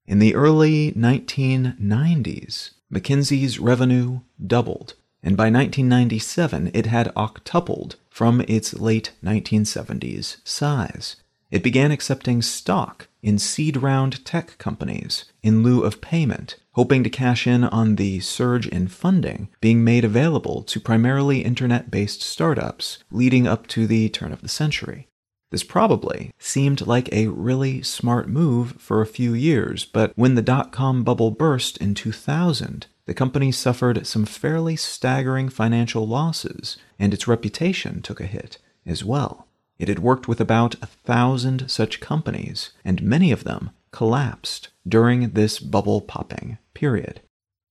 In 0.06 0.20
the 0.20 0.36
early 0.36 0.92
1990s, 0.92 2.70
McKinsey's 2.94 3.58
revenue 3.58 4.20
doubled, 4.46 4.94
and 5.22 5.36
by 5.36 5.44
1997 5.44 6.70
it 6.74 6.86
had 6.86 7.14
octupled 7.14 7.94
from 8.10 8.40
its 8.42 8.74
late 8.74 9.12
1970s 9.24 10.36
size. 10.44 11.16
It 11.50 11.62
began 11.62 11.90
accepting 11.90 12.40
stock 12.40 13.08
in 13.22 13.38
seed 13.38 13.76
round 13.76 14.24
tech 14.24 14.56
companies 14.58 15.26
in 15.42 15.62
lieu 15.62 15.82
of 15.82 16.00
payment, 16.00 16.56
hoping 16.72 17.04
to 17.04 17.10
cash 17.10 17.46
in 17.46 17.64
on 17.64 17.96
the 17.96 18.20
surge 18.20 18.66
in 18.66 18.88
funding 18.88 19.48
being 19.60 19.84
made 19.84 20.04
available 20.04 20.62
to 20.62 20.80
primarily 20.80 21.44
internet 21.44 21.90
based 21.90 22.22
startups 22.22 23.04
leading 23.10 23.46
up 23.46 23.66
to 23.68 23.86
the 23.86 24.08
turn 24.08 24.32
of 24.32 24.40
the 24.40 24.48
century. 24.48 25.08
This 25.50 25.62
probably 25.62 26.30
seemed 26.38 26.86
like 26.86 27.12
a 27.12 27.26
really 27.26 27.82
smart 27.82 28.26
move 28.26 28.72
for 28.78 29.02
a 29.02 29.06
few 29.06 29.34
years, 29.34 29.84
but 29.84 30.12
when 30.16 30.34
the 30.34 30.40
dot 30.40 30.72
com 30.72 31.04
bubble 31.04 31.30
burst 31.30 31.76
in 31.76 31.94
2000, 31.94 32.86
the 33.06 33.14
company 33.14 33.50
suffered 33.50 34.06
some 34.06 34.24
fairly 34.24 34.76
staggering 34.76 35.48
financial 35.48 36.06
losses, 36.06 36.76
and 36.98 37.12
its 37.12 37.26
reputation 37.26 38.00
took 38.00 38.20
a 38.20 38.26
hit 38.26 38.58
as 38.86 39.04
well. 39.04 39.48
It 39.78 39.88
had 39.88 39.98
worked 39.98 40.28
with 40.28 40.40
about 40.40 40.76
a 40.82 40.86
thousand 40.86 41.68
such 41.68 42.00
companies, 42.00 42.70
and 42.84 43.02
many 43.02 43.32
of 43.32 43.44
them 43.44 43.70
collapsed 43.90 44.68
during 44.86 45.30
this 45.30 45.58
bubble 45.58 46.00
popping 46.00 46.58
period. 46.74 47.20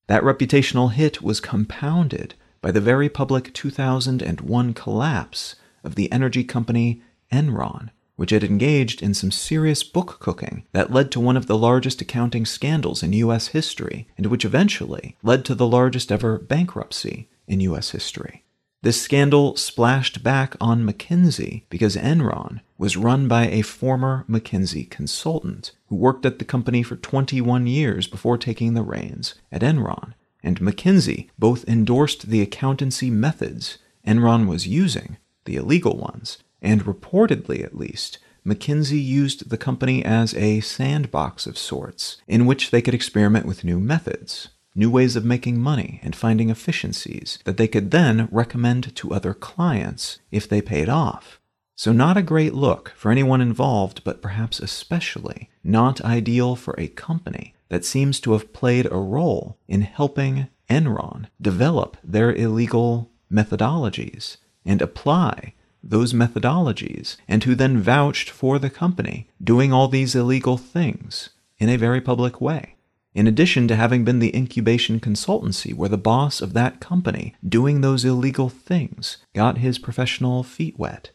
That 0.07 0.23
reputational 0.23 0.91
hit 0.91 1.21
was 1.21 1.39
compounded 1.39 2.35
by 2.61 2.71
the 2.71 2.81
very 2.81 3.09
public 3.09 3.53
2001 3.53 4.73
collapse 4.73 5.55
of 5.83 5.95
the 5.95 6.11
energy 6.11 6.43
company 6.43 7.01
Enron, 7.31 7.89
which 8.21 8.29
had 8.29 8.43
engaged 8.43 9.01
in 9.01 9.15
some 9.15 9.31
serious 9.31 9.81
book 9.81 10.17
cooking 10.19 10.63
that 10.73 10.93
led 10.93 11.09
to 11.09 11.19
one 11.19 11.35
of 11.35 11.47
the 11.47 11.57
largest 11.57 12.03
accounting 12.03 12.45
scandals 12.45 13.01
in 13.01 13.13
U.S. 13.13 13.47
history, 13.47 14.07
and 14.15 14.27
which 14.27 14.45
eventually 14.45 15.17
led 15.23 15.43
to 15.43 15.55
the 15.55 15.65
largest 15.65 16.11
ever 16.11 16.37
bankruptcy 16.37 17.27
in 17.47 17.61
U.S. 17.61 17.89
history. 17.89 18.43
This 18.83 19.01
scandal 19.01 19.55
splashed 19.55 20.21
back 20.21 20.55
on 20.61 20.85
McKinsey 20.85 21.63
because 21.71 21.95
Enron 21.95 22.61
was 22.77 22.95
run 22.95 23.27
by 23.27 23.47
a 23.47 23.63
former 23.63 24.23
McKinsey 24.29 24.87
consultant 24.87 25.71
who 25.87 25.95
worked 25.95 26.23
at 26.23 26.37
the 26.37 26.45
company 26.45 26.83
for 26.83 26.97
21 26.97 27.65
years 27.65 28.05
before 28.05 28.37
taking 28.37 28.75
the 28.75 28.83
reins 28.83 29.33
at 29.51 29.63
Enron. 29.63 30.13
And 30.43 30.59
McKinsey 30.59 31.29
both 31.39 31.67
endorsed 31.67 32.29
the 32.29 32.43
accountancy 32.43 33.09
methods 33.09 33.79
Enron 34.05 34.45
was 34.45 34.67
using, 34.67 35.17
the 35.45 35.55
illegal 35.55 35.97
ones, 35.97 36.37
and 36.61 36.85
reportedly 36.85 37.63
at 37.63 37.77
least, 37.77 38.19
McKinsey 38.45 39.03
used 39.03 39.49
the 39.49 39.57
company 39.57 40.03
as 40.03 40.33
a 40.33 40.61
sandbox 40.61 41.45
of 41.45 41.57
sorts 41.57 42.17
in 42.27 42.45
which 42.45 42.71
they 42.71 42.81
could 42.81 42.93
experiment 42.93 43.45
with 43.45 43.63
new 43.63 43.79
methods, 43.79 44.49
new 44.73 44.89
ways 44.89 45.15
of 45.15 45.23
making 45.23 45.59
money 45.59 45.99
and 46.01 46.15
finding 46.15 46.49
efficiencies 46.49 47.37
that 47.45 47.57
they 47.57 47.67
could 47.67 47.91
then 47.91 48.27
recommend 48.31 48.95
to 48.95 49.13
other 49.13 49.33
clients 49.33 50.19
if 50.31 50.49
they 50.49 50.61
paid 50.61 50.89
off. 50.89 51.39
So, 51.75 51.91
not 51.91 52.17
a 52.17 52.21
great 52.23 52.53
look 52.53 52.93
for 52.95 53.11
anyone 53.11 53.41
involved, 53.41 54.03
but 54.03 54.21
perhaps 54.21 54.59
especially 54.59 55.49
not 55.63 56.01
ideal 56.01 56.55
for 56.55 56.75
a 56.77 56.87
company 56.87 57.55
that 57.69 57.85
seems 57.85 58.19
to 58.19 58.33
have 58.33 58.53
played 58.53 58.85
a 58.85 58.97
role 58.97 59.57
in 59.67 59.81
helping 59.81 60.47
Enron 60.69 61.27
develop 61.41 61.97
their 62.03 62.33
illegal 62.33 63.09
methodologies 63.31 64.37
and 64.65 64.81
apply 64.81 65.53
those 65.83 66.13
methodologies, 66.13 67.17
and 67.27 67.43
who 67.43 67.55
then 67.55 67.79
vouched 67.79 68.29
for 68.29 68.59
the 68.59 68.69
company 68.69 69.27
doing 69.43 69.73
all 69.73 69.87
these 69.87 70.15
illegal 70.15 70.57
things 70.57 71.29
in 71.57 71.69
a 71.69 71.77
very 71.77 72.01
public 72.01 72.39
way. 72.41 72.75
In 73.13 73.27
addition 73.27 73.67
to 73.67 73.75
having 73.75 74.05
been 74.05 74.19
the 74.19 74.35
incubation 74.35 74.99
consultancy 74.99 75.73
where 75.73 75.89
the 75.89 75.97
boss 75.97 76.41
of 76.41 76.53
that 76.53 76.79
company 76.79 77.35
doing 77.47 77.81
those 77.81 78.05
illegal 78.05 78.47
things 78.47 79.17
got 79.33 79.57
his 79.57 79.77
professional 79.77 80.43
feet 80.43 80.79
wet. 80.79 81.11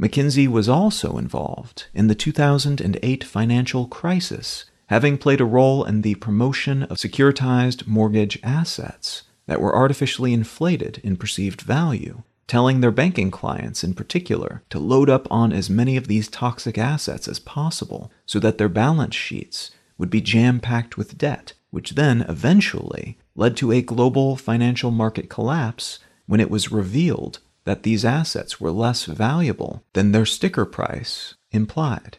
McKinsey 0.00 0.48
was 0.48 0.68
also 0.68 1.18
involved 1.18 1.86
in 1.94 2.08
the 2.08 2.14
2008 2.14 3.22
financial 3.22 3.86
crisis, 3.86 4.64
having 4.86 5.18
played 5.18 5.40
a 5.40 5.44
role 5.44 5.84
in 5.84 6.02
the 6.02 6.14
promotion 6.16 6.82
of 6.84 6.96
securitized 6.96 7.86
mortgage 7.86 8.38
assets 8.42 9.22
that 9.46 9.60
were 9.60 9.74
artificially 9.74 10.32
inflated 10.32 10.98
in 11.04 11.16
perceived 11.16 11.60
value 11.60 12.22
telling 12.46 12.80
their 12.80 12.90
banking 12.90 13.30
clients 13.30 13.82
in 13.82 13.94
particular 13.94 14.62
to 14.70 14.78
load 14.78 15.08
up 15.08 15.26
on 15.30 15.52
as 15.52 15.70
many 15.70 15.96
of 15.96 16.08
these 16.08 16.28
toxic 16.28 16.76
assets 16.76 17.26
as 17.28 17.38
possible 17.38 18.10
so 18.26 18.38
that 18.38 18.58
their 18.58 18.68
balance 18.68 19.14
sheets 19.14 19.70
would 19.96 20.10
be 20.10 20.20
jam 20.20 20.60
packed 20.60 20.96
with 20.96 21.18
debt, 21.18 21.52
which 21.70 21.92
then 21.92 22.22
eventually 22.28 23.18
led 23.34 23.56
to 23.56 23.72
a 23.72 23.82
global 23.82 24.36
financial 24.36 24.90
market 24.90 25.28
collapse 25.28 25.98
when 26.26 26.40
it 26.40 26.50
was 26.50 26.72
revealed 26.72 27.38
that 27.64 27.82
these 27.82 28.04
assets 28.04 28.60
were 28.60 28.70
less 28.70 29.04
valuable 29.06 29.82
than 29.94 30.12
their 30.12 30.26
sticker 30.26 30.64
price 30.64 31.34
implied. 31.50 32.18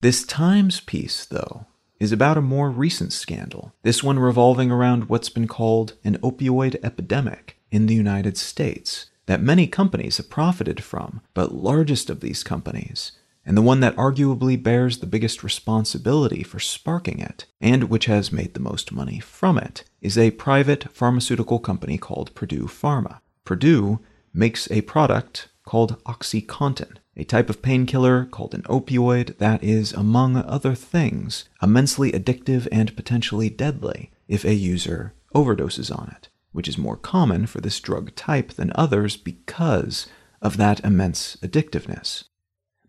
This 0.00 0.24
Times 0.24 0.80
piece, 0.80 1.24
though, 1.24 1.66
is 1.98 2.12
about 2.12 2.36
a 2.36 2.42
more 2.42 2.70
recent 2.70 3.12
scandal, 3.12 3.72
this 3.82 4.02
one 4.02 4.18
revolving 4.18 4.70
around 4.70 5.08
what's 5.08 5.28
been 5.28 5.48
called 5.48 5.94
an 6.04 6.18
opioid 6.18 6.76
epidemic 6.84 7.56
in 7.70 7.86
the 7.86 7.94
United 7.94 8.36
States, 8.36 9.06
that 9.26 9.42
many 9.42 9.66
companies 9.66 10.18
have 10.18 10.30
profited 10.30 10.82
from, 10.82 11.20
but 11.32 11.54
largest 11.54 12.10
of 12.10 12.20
these 12.20 12.42
companies, 12.42 13.12
and 13.46 13.56
the 13.56 13.62
one 13.62 13.80
that 13.80 13.96
arguably 13.96 14.60
bears 14.60 14.98
the 14.98 15.06
biggest 15.06 15.42
responsibility 15.42 16.42
for 16.42 16.58
sparking 16.58 17.20
it, 17.20 17.46
and 17.60 17.84
which 17.84 18.06
has 18.06 18.32
made 18.32 18.54
the 18.54 18.60
most 18.60 18.92
money 18.92 19.20
from 19.20 19.58
it, 19.58 19.84
is 20.00 20.16
a 20.16 20.30
private 20.32 20.90
pharmaceutical 20.92 21.58
company 21.58 21.98
called 21.98 22.34
Purdue 22.34 22.64
Pharma. 22.64 23.20
Purdue 23.44 24.00
makes 24.32 24.70
a 24.70 24.80
product 24.82 25.48
called 25.64 26.02
OxyContin, 26.04 26.96
a 27.16 27.24
type 27.24 27.48
of 27.48 27.62
painkiller 27.62 28.24
called 28.24 28.54
an 28.54 28.62
opioid 28.62 29.38
that 29.38 29.62
is, 29.62 29.92
among 29.92 30.36
other 30.36 30.74
things, 30.74 31.48
immensely 31.62 32.12
addictive 32.12 32.66
and 32.72 32.96
potentially 32.96 33.48
deadly 33.48 34.10
if 34.26 34.44
a 34.44 34.54
user 34.54 35.14
overdoses 35.34 35.96
on 35.96 36.08
it 36.16 36.28
which 36.54 36.68
is 36.68 36.78
more 36.78 36.96
common 36.96 37.44
for 37.44 37.60
this 37.60 37.80
drug 37.80 38.14
type 38.14 38.52
than 38.52 38.72
others 38.74 39.16
because 39.16 40.06
of 40.40 40.56
that 40.56 40.80
immense 40.84 41.36
addictiveness. 41.42 42.24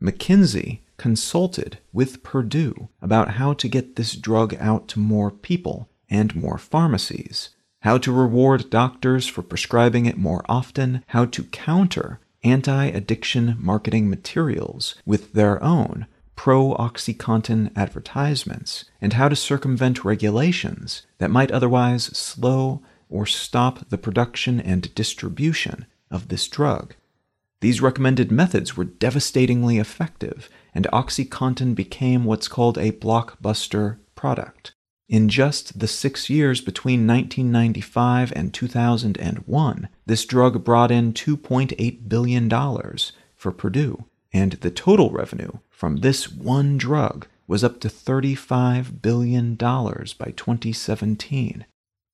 McKinsey 0.01 0.81
consulted 0.97 1.79
with 1.91 2.23
Purdue 2.23 2.89
about 3.01 3.31
how 3.31 3.53
to 3.53 3.67
get 3.67 3.95
this 3.95 4.13
drug 4.13 4.55
out 4.59 4.87
to 4.89 4.99
more 4.99 5.31
people 5.31 5.89
and 6.09 6.35
more 6.35 6.57
pharmacies, 6.57 7.49
how 7.81 7.97
to 7.97 8.11
reward 8.11 8.69
doctors 8.69 9.27
for 9.27 9.41
prescribing 9.41 10.05
it 10.05 10.17
more 10.17 10.45
often, 10.47 11.03
how 11.07 11.25
to 11.25 11.43
counter 11.45 12.19
anti 12.43 12.85
addiction 12.85 13.57
marketing 13.59 14.09
materials 14.09 14.95
with 15.05 15.33
their 15.33 15.61
own 15.63 16.05
pro 16.35 16.75
Oxycontin 16.75 17.71
advertisements, 17.75 18.85
and 19.01 19.13
how 19.13 19.29
to 19.29 19.35
circumvent 19.35 20.03
regulations 20.03 21.03
that 21.17 21.31
might 21.31 21.49
otherwise 21.51 22.05
slow 22.05 22.81
or 23.09 23.25
stop 23.25 23.89
the 23.89 23.97
production 23.97 24.59
and 24.59 24.93
distribution 24.95 25.85
of 26.09 26.27
this 26.27 26.47
drug. 26.47 26.95
These 27.61 27.81
recommended 27.81 28.31
methods 28.31 28.75
were 28.75 28.83
devastatingly 28.83 29.77
effective, 29.77 30.49
and 30.73 30.87
OxyContin 30.91 31.73
became 31.73 32.25
what's 32.25 32.47
called 32.47 32.77
a 32.77 32.91
blockbuster 32.91 33.97
product. 34.13 34.73
In 35.07 35.29
just 35.29 35.79
the 35.79 35.87
six 35.87 36.29
years 36.29 36.61
between 36.61 37.07
1995 37.07 38.33
and 38.35 38.53
2001, 38.53 39.89
this 40.05 40.25
drug 40.25 40.63
brought 40.63 40.91
in 40.91 41.13
$2.8 41.13 42.09
billion 42.09 42.49
for 43.35 43.51
Purdue, 43.51 44.05
and 44.33 44.53
the 44.53 44.71
total 44.71 45.11
revenue 45.11 45.51
from 45.69 45.97
this 45.97 46.31
one 46.31 46.77
drug 46.77 47.27
was 47.47 47.63
up 47.63 47.79
to 47.81 47.87
$35 47.87 49.01
billion 49.01 49.55
by 49.55 50.33
2017. 50.35 51.65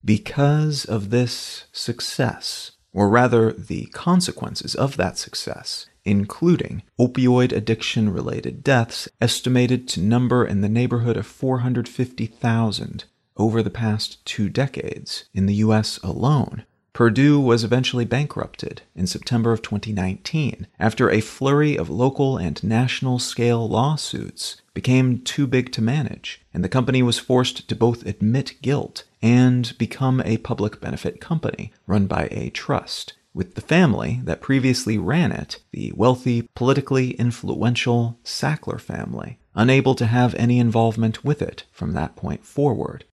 Because 0.04 0.84
of 0.84 1.10
this 1.10 1.64
success, 1.72 2.72
or 2.92 3.08
rather 3.08 3.52
the 3.52 3.86
consequences 3.86 4.74
of 4.74 4.96
that 4.96 5.16
success, 5.16 5.86
including 6.04 6.82
opioid 6.98 7.52
addiction 7.52 8.12
related 8.12 8.64
deaths 8.64 9.08
estimated 9.20 9.86
to 9.88 10.00
number 10.00 10.44
in 10.44 10.60
the 10.60 10.68
neighborhood 10.68 11.16
of 11.16 11.26
450,000 11.26 13.04
over 13.36 13.62
the 13.62 13.70
past 13.70 14.24
two 14.24 14.48
decades 14.48 15.24
in 15.32 15.46
the 15.46 15.54
US 15.54 15.98
alone, 15.98 16.64
Purdue 16.94 17.40
was 17.40 17.64
eventually 17.64 18.04
bankrupted 18.04 18.82
in 18.94 19.06
September 19.06 19.52
of 19.52 19.62
2019 19.62 20.66
after 20.78 21.10
a 21.10 21.22
flurry 21.22 21.74
of 21.76 21.88
local 21.88 22.36
and 22.36 22.62
national 22.62 23.18
scale 23.18 23.66
lawsuits 23.66 24.60
became 24.74 25.20
too 25.20 25.46
big 25.46 25.72
to 25.72 25.80
manage, 25.80 26.42
and 26.52 26.62
the 26.62 26.68
company 26.68 27.02
was 27.02 27.18
forced 27.18 27.66
to 27.68 27.74
both 27.74 28.04
admit 28.04 28.60
guilt 28.60 29.04
and 29.22 29.76
become 29.78 30.20
a 30.24 30.36
public 30.38 30.80
benefit 30.80 31.20
company 31.20 31.72
run 31.86 32.06
by 32.06 32.28
a 32.30 32.50
trust, 32.50 33.14
with 33.32 33.54
the 33.54 33.62
family 33.62 34.20
that 34.24 34.42
previously 34.42 34.98
ran 34.98 35.32
it, 35.32 35.60
the 35.70 35.92
wealthy, 35.96 36.48
politically 36.54 37.12
influential 37.12 38.18
Sackler 38.22 38.80
family, 38.80 39.38
unable 39.54 39.94
to 39.94 40.06
have 40.06 40.34
any 40.34 40.58
involvement 40.58 41.24
with 41.24 41.40
it 41.40 41.64
from 41.72 41.92
that 41.94 42.16
point 42.16 42.44
forward. 42.44 43.04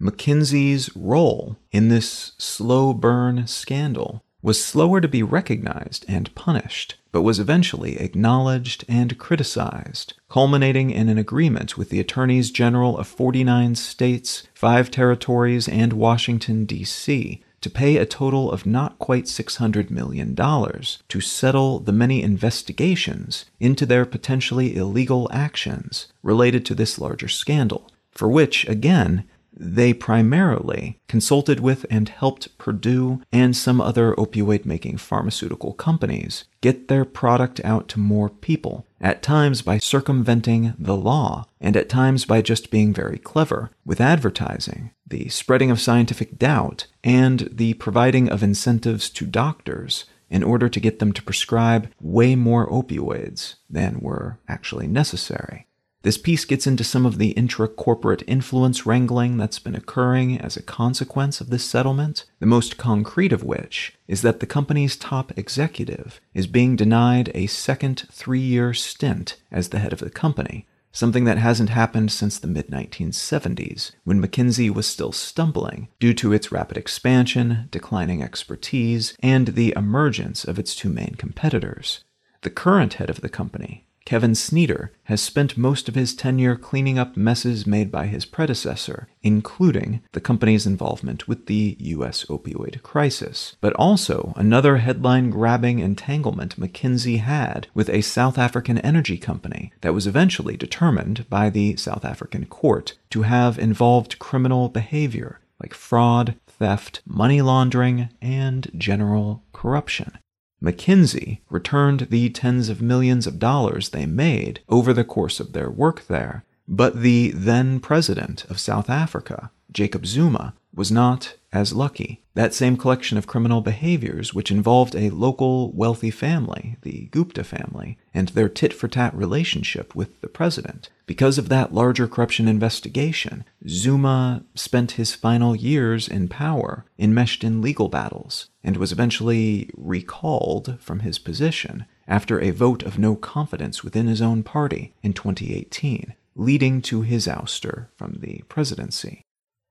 McKinsey's 0.00 0.94
role 0.94 1.56
in 1.72 1.88
this 1.88 2.32
slow 2.38 2.94
burn 2.94 3.46
scandal 3.46 4.22
was 4.40 4.64
slower 4.64 5.00
to 5.00 5.08
be 5.08 5.22
recognized 5.24 6.04
and 6.06 6.32
punished, 6.36 6.94
but 7.10 7.22
was 7.22 7.40
eventually 7.40 7.98
acknowledged 7.98 8.84
and 8.88 9.18
criticized, 9.18 10.14
culminating 10.28 10.90
in 10.90 11.08
an 11.08 11.18
agreement 11.18 11.76
with 11.76 11.90
the 11.90 11.98
attorneys 11.98 12.52
general 12.52 12.96
of 12.96 13.08
49 13.08 13.74
states, 13.74 14.46
5 14.54 14.90
territories, 14.92 15.66
and 15.66 15.92
Washington, 15.92 16.64
D.C. 16.64 17.42
to 17.60 17.68
pay 17.68 17.96
a 17.96 18.06
total 18.06 18.52
of 18.52 18.64
not 18.64 19.00
quite 19.00 19.24
$600 19.24 19.90
million 19.90 20.36
to 20.36 21.20
settle 21.20 21.80
the 21.80 21.92
many 21.92 22.22
investigations 22.22 23.46
into 23.58 23.84
their 23.84 24.04
potentially 24.04 24.76
illegal 24.76 25.28
actions 25.32 26.06
related 26.22 26.64
to 26.66 26.76
this 26.76 27.00
larger 27.00 27.26
scandal, 27.26 27.90
for 28.12 28.28
which, 28.28 28.68
again, 28.68 29.24
they 29.58 29.92
primarily 29.92 31.00
consulted 31.08 31.60
with 31.60 31.84
and 31.90 32.08
helped 32.08 32.56
Purdue 32.58 33.20
and 33.32 33.56
some 33.56 33.80
other 33.80 34.14
opioid 34.14 34.64
making 34.64 34.98
pharmaceutical 34.98 35.72
companies 35.72 36.44
get 36.60 36.88
their 36.88 37.04
product 37.04 37.60
out 37.64 37.88
to 37.88 38.00
more 38.00 38.28
people, 38.28 38.86
at 39.00 39.22
times 39.22 39.62
by 39.62 39.78
circumventing 39.78 40.74
the 40.78 40.96
law, 40.96 41.46
and 41.60 41.76
at 41.76 41.88
times 41.88 42.24
by 42.24 42.42
just 42.42 42.70
being 42.70 42.92
very 42.92 43.18
clever 43.18 43.70
with 43.84 44.00
advertising, 44.00 44.90
the 45.06 45.28
spreading 45.28 45.70
of 45.70 45.80
scientific 45.80 46.38
doubt, 46.38 46.86
and 47.04 47.48
the 47.52 47.74
providing 47.74 48.28
of 48.28 48.42
incentives 48.42 49.10
to 49.10 49.26
doctors 49.26 50.04
in 50.30 50.42
order 50.42 50.68
to 50.68 50.80
get 50.80 50.98
them 50.98 51.12
to 51.12 51.22
prescribe 51.22 51.90
way 52.00 52.34
more 52.34 52.68
opioids 52.68 53.54
than 53.70 54.00
were 54.00 54.38
actually 54.48 54.86
necessary. 54.86 55.66
This 56.02 56.16
piece 56.16 56.44
gets 56.44 56.66
into 56.66 56.84
some 56.84 57.04
of 57.04 57.18
the 57.18 57.30
intra 57.30 57.66
corporate 57.66 58.22
influence 58.28 58.86
wrangling 58.86 59.36
that's 59.36 59.58
been 59.58 59.74
occurring 59.74 60.40
as 60.40 60.56
a 60.56 60.62
consequence 60.62 61.40
of 61.40 61.50
this 61.50 61.64
settlement, 61.64 62.24
the 62.38 62.46
most 62.46 62.76
concrete 62.76 63.32
of 63.32 63.42
which 63.42 63.94
is 64.06 64.22
that 64.22 64.38
the 64.38 64.46
company's 64.46 64.96
top 64.96 65.36
executive 65.36 66.20
is 66.34 66.46
being 66.46 66.76
denied 66.76 67.32
a 67.34 67.48
second 67.48 68.06
three 68.12 68.38
year 68.38 68.72
stint 68.72 69.38
as 69.50 69.70
the 69.70 69.80
head 69.80 69.92
of 69.92 69.98
the 69.98 70.08
company, 70.08 70.68
something 70.92 71.24
that 71.24 71.38
hasn't 71.38 71.70
happened 71.70 72.12
since 72.12 72.38
the 72.38 72.46
mid 72.46 72.68
1970s, 72.68 73.90
when 74.04 74.22
McKinsey 74.22 74.72
was 74.72 74.86
still 74.86 75.10
stumbling 75.10 75.88
due 75.98 76.14
to 76.14 76.32
its 76.32 76.52
rapid 76.52 76.76
expansion, 76.76 77.66
declining 77.72 78.22
expertise, 78.22 79.16
and 79.20 79.48
the 79.48 79.74
emergence 79.76 80.44
of 80.44 80.60
its 80.60 80.76
two 80.76 80.90
main 80.90 81.16
competitors. 81.18 82.04
The 82.42 82.50
current 82.50 82.94
head 82.94 83.10
of 83.10 83.20
the 83.20 83.28
company, 83.28 83.87
Kevin 84.08 84.34
Snyder 84.34 84.90
has 85.02 85.20
spent 85.20 85.58
most 85.58 85.86
of 85.86 85.94
his 85.94 86.14
tenure 86.14 86.56
cleaning 86.56 86.98
up 86.98 87.14
messes 87.14 87.66
made 87.66 87.92
by 87.92 88.06
his 88.06 88.24
predecessor, 88.24 89.06
including 89.22 90.00
the 90.12 90.20
company's 90.22 90.66
involvement 90.66 91.28
with 91.28 91.44
the 91.44 91.76
U.S. 91.78 92.24
opioid 92.24 92.82
crisis, 92.82 93.56
but 93.60 93.74
also 93.74 94.32
another 94.34 94.78
headline 94.78 95.28
grabbing 95.28 95.80
entanglement 95.80 96.58
McKinsey 96.58 97.18
had 97.18 97.66
with 97.74 97.90
a 97.90 98.00
South 98.00 98.38
African 98.38 98.78
energy 98.78 99.18
company 99.18 99.74
that 99.82 99.92
was 99.92 100.06
eventually 100.06 100.56
determined 100.56 101.28
by 101.28 101.50
the 101.50 101.76
South 101.76 102.06
African 102.06 102.46
court 102.46 102.96
to 103.10 103.24
have 103.24 103.58
involved 103.58 104.18
criminal 104.18 104.70
behavior 104.70 105.38
like 105.60 105.74
fraud, 105.74 106.34
theft, 106.46 107.02
money 107.04 107.42
laundering, 107.42 108.08
and 108.22 108.70
general 108.74 109.42
corruption. 109.52 110.16
McKinsey 110.62 111.40
returned 111.48 112.08
the 112.10 112.30
tens 112.30 112.68
of 112.68 112.82
millions 112.82 113.26
of 113.26 113.38
dollars 113.38 113.90
they 113.90 114.06
made 114.06 114.60
over 114.68 114.92
the 114.92 115.04
course 115.04 115.40
of 115.40 115.52
their 115.52 115.70
work 115.70 116.06
there, 116.06 116.44
but 116.66 117.00
the 117.00 117.30
then 117.30 117.80
president 117.80 118.44
of 118.46 118.58
South 118.58 118.90
Africa, 118.90 119.50
Jacob 119.70 120.04
Zuma, 120.06 120.54
was 120.78 120.92
not 120.92 121.34
as 121.52 121.72
lucky. 121.72 122.22
That 122.34 122.54
same 122.54 122.76
collection 122.76 123.18
of 123.18 123.26
criminal 123.26 123.60
behaviors, 123.60 124.32
which 124.32 124.52
involved 124.52 124.94
a 124.94 125.10
local 125.10 125.72
wealthy 125.72 126.10
family, 126.10 126.76
the 126.82 127.08
Gupta 127.10 127.42
family, 127.42 127.98
and 128.14 128.28
their 128.28 128.48
tit 128.48 128.72
for 128.72 128.86
tat 128.86 129.12
relationship 129.14 129.96
with 129.96 130.20
the 130.20 130.28
president. 130.28 130.88
Because 131.04 131.36
of 131.36 131.48
that 131.48 131.74
larger 131.74 132.06
corruption 132.06 132.46
investigation, 132.46 133.44
Zuma 133.66 134.44
spent 134.54 134.92
his 134.92 135.16
final 135.16 135.56
years 135.56 136.06
in 136.06 136.28
power 136.28 136.84
enmeshed 136.96 137.42
in 137.42 137.60
legal 137.60 137.88
battles 137.88 138.48
and 138.62 138.76
was 138.76 138.92
eventually 138.92 139.70
recalled 139.76 140.76
from 140.80 141.00
his 141.00 141.18
position 141.18 141.86
after 142.06 142.40
a 142.40 142.50
vote 142.50 142.84
of 142.84 142.98
no 142.98 143.16
confidence 143.16 143.82
within 143.82 144.06
his 144.06 144.22
own 144.22 144.44
party 144.44 144.94
in 145.02 145.12
2018, 145.12 146.14
leading 146.36 146.80
to 146.82 147.02
his 147.02 147.26
ouster 147.26 147.88
from 147.96 148.18
the 148.20 148.44
presidency. 148.48 149.24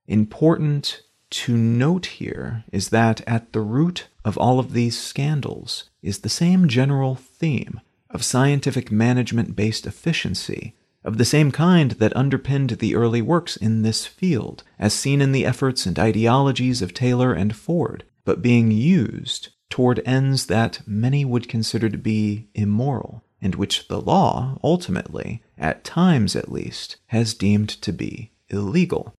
Important 0.07 1.01
to 1.29 1.57
note 1.57 2.05
here 2.05 2.63
is 2.71 2.89
that 2.89 3.21
at 3.27 3.51
the 3.51 3.59
root 3.59 4.07
of 4.23 4.37
all 4.37 4.59
of 4.59 4.71
these 4.71 4.97
scandals 4.97 5.89
is 6.01 6.19
the 6.19 6.29
same 6.29 6.69
general 6.69 7.15
theme 7.15 7.81
of 8.09 8.23
scientific 8.23 8.89
management 8.89 9.55
based 9.55 9.85
efficiency, 9.85 10.75
of 11.03 11.17
the 11.17 11.25
same 11.25 11.51
kind 11.51 11.91
that 11.91 12.15
underpinned 12.15 12.69
the 12.69 12.95
early 12.95 13.21
works 13.21 13.57
in 13.57 13.81
this 13.81 14.05
field, 14.05 14.63
as 14.79 14.93
seen 14.93 15.21
in 15.21 15.33
the 15.33 15.45
efforts 15.45 15.85
and 15.85 15.99
ideologies 15.99 16.81
of 16.81 16.93
Taylor 16.93 17.33
and 17.33 17.55
Ford, 17.55 18.05
but 18.23 18.41
being 18.41 18.71
used 18.71 19.49
toward 19.69 20.01
ends 20.05 20.45
that 20.45 20.81
many 20.87 21.25
would 21.25 21.49
consider 21.49 21.89
to 21.89 21.97
be 21.97 22.47
immoral, 22.53 23.23
and 23.41 23.55
which 23.55 23.89
the 23.89 24.01
law, 24.01 24.57
ultimately, 24.63 25.43
at 25.57 25.83
times 25.83 26.35
at 26.35 26.51
least, 26.51 26.95
has 27.07 27.33
deemed 27.33 27.69
to 27.69 27.91
be 27.91 28.31
illegal. 28.49 29.13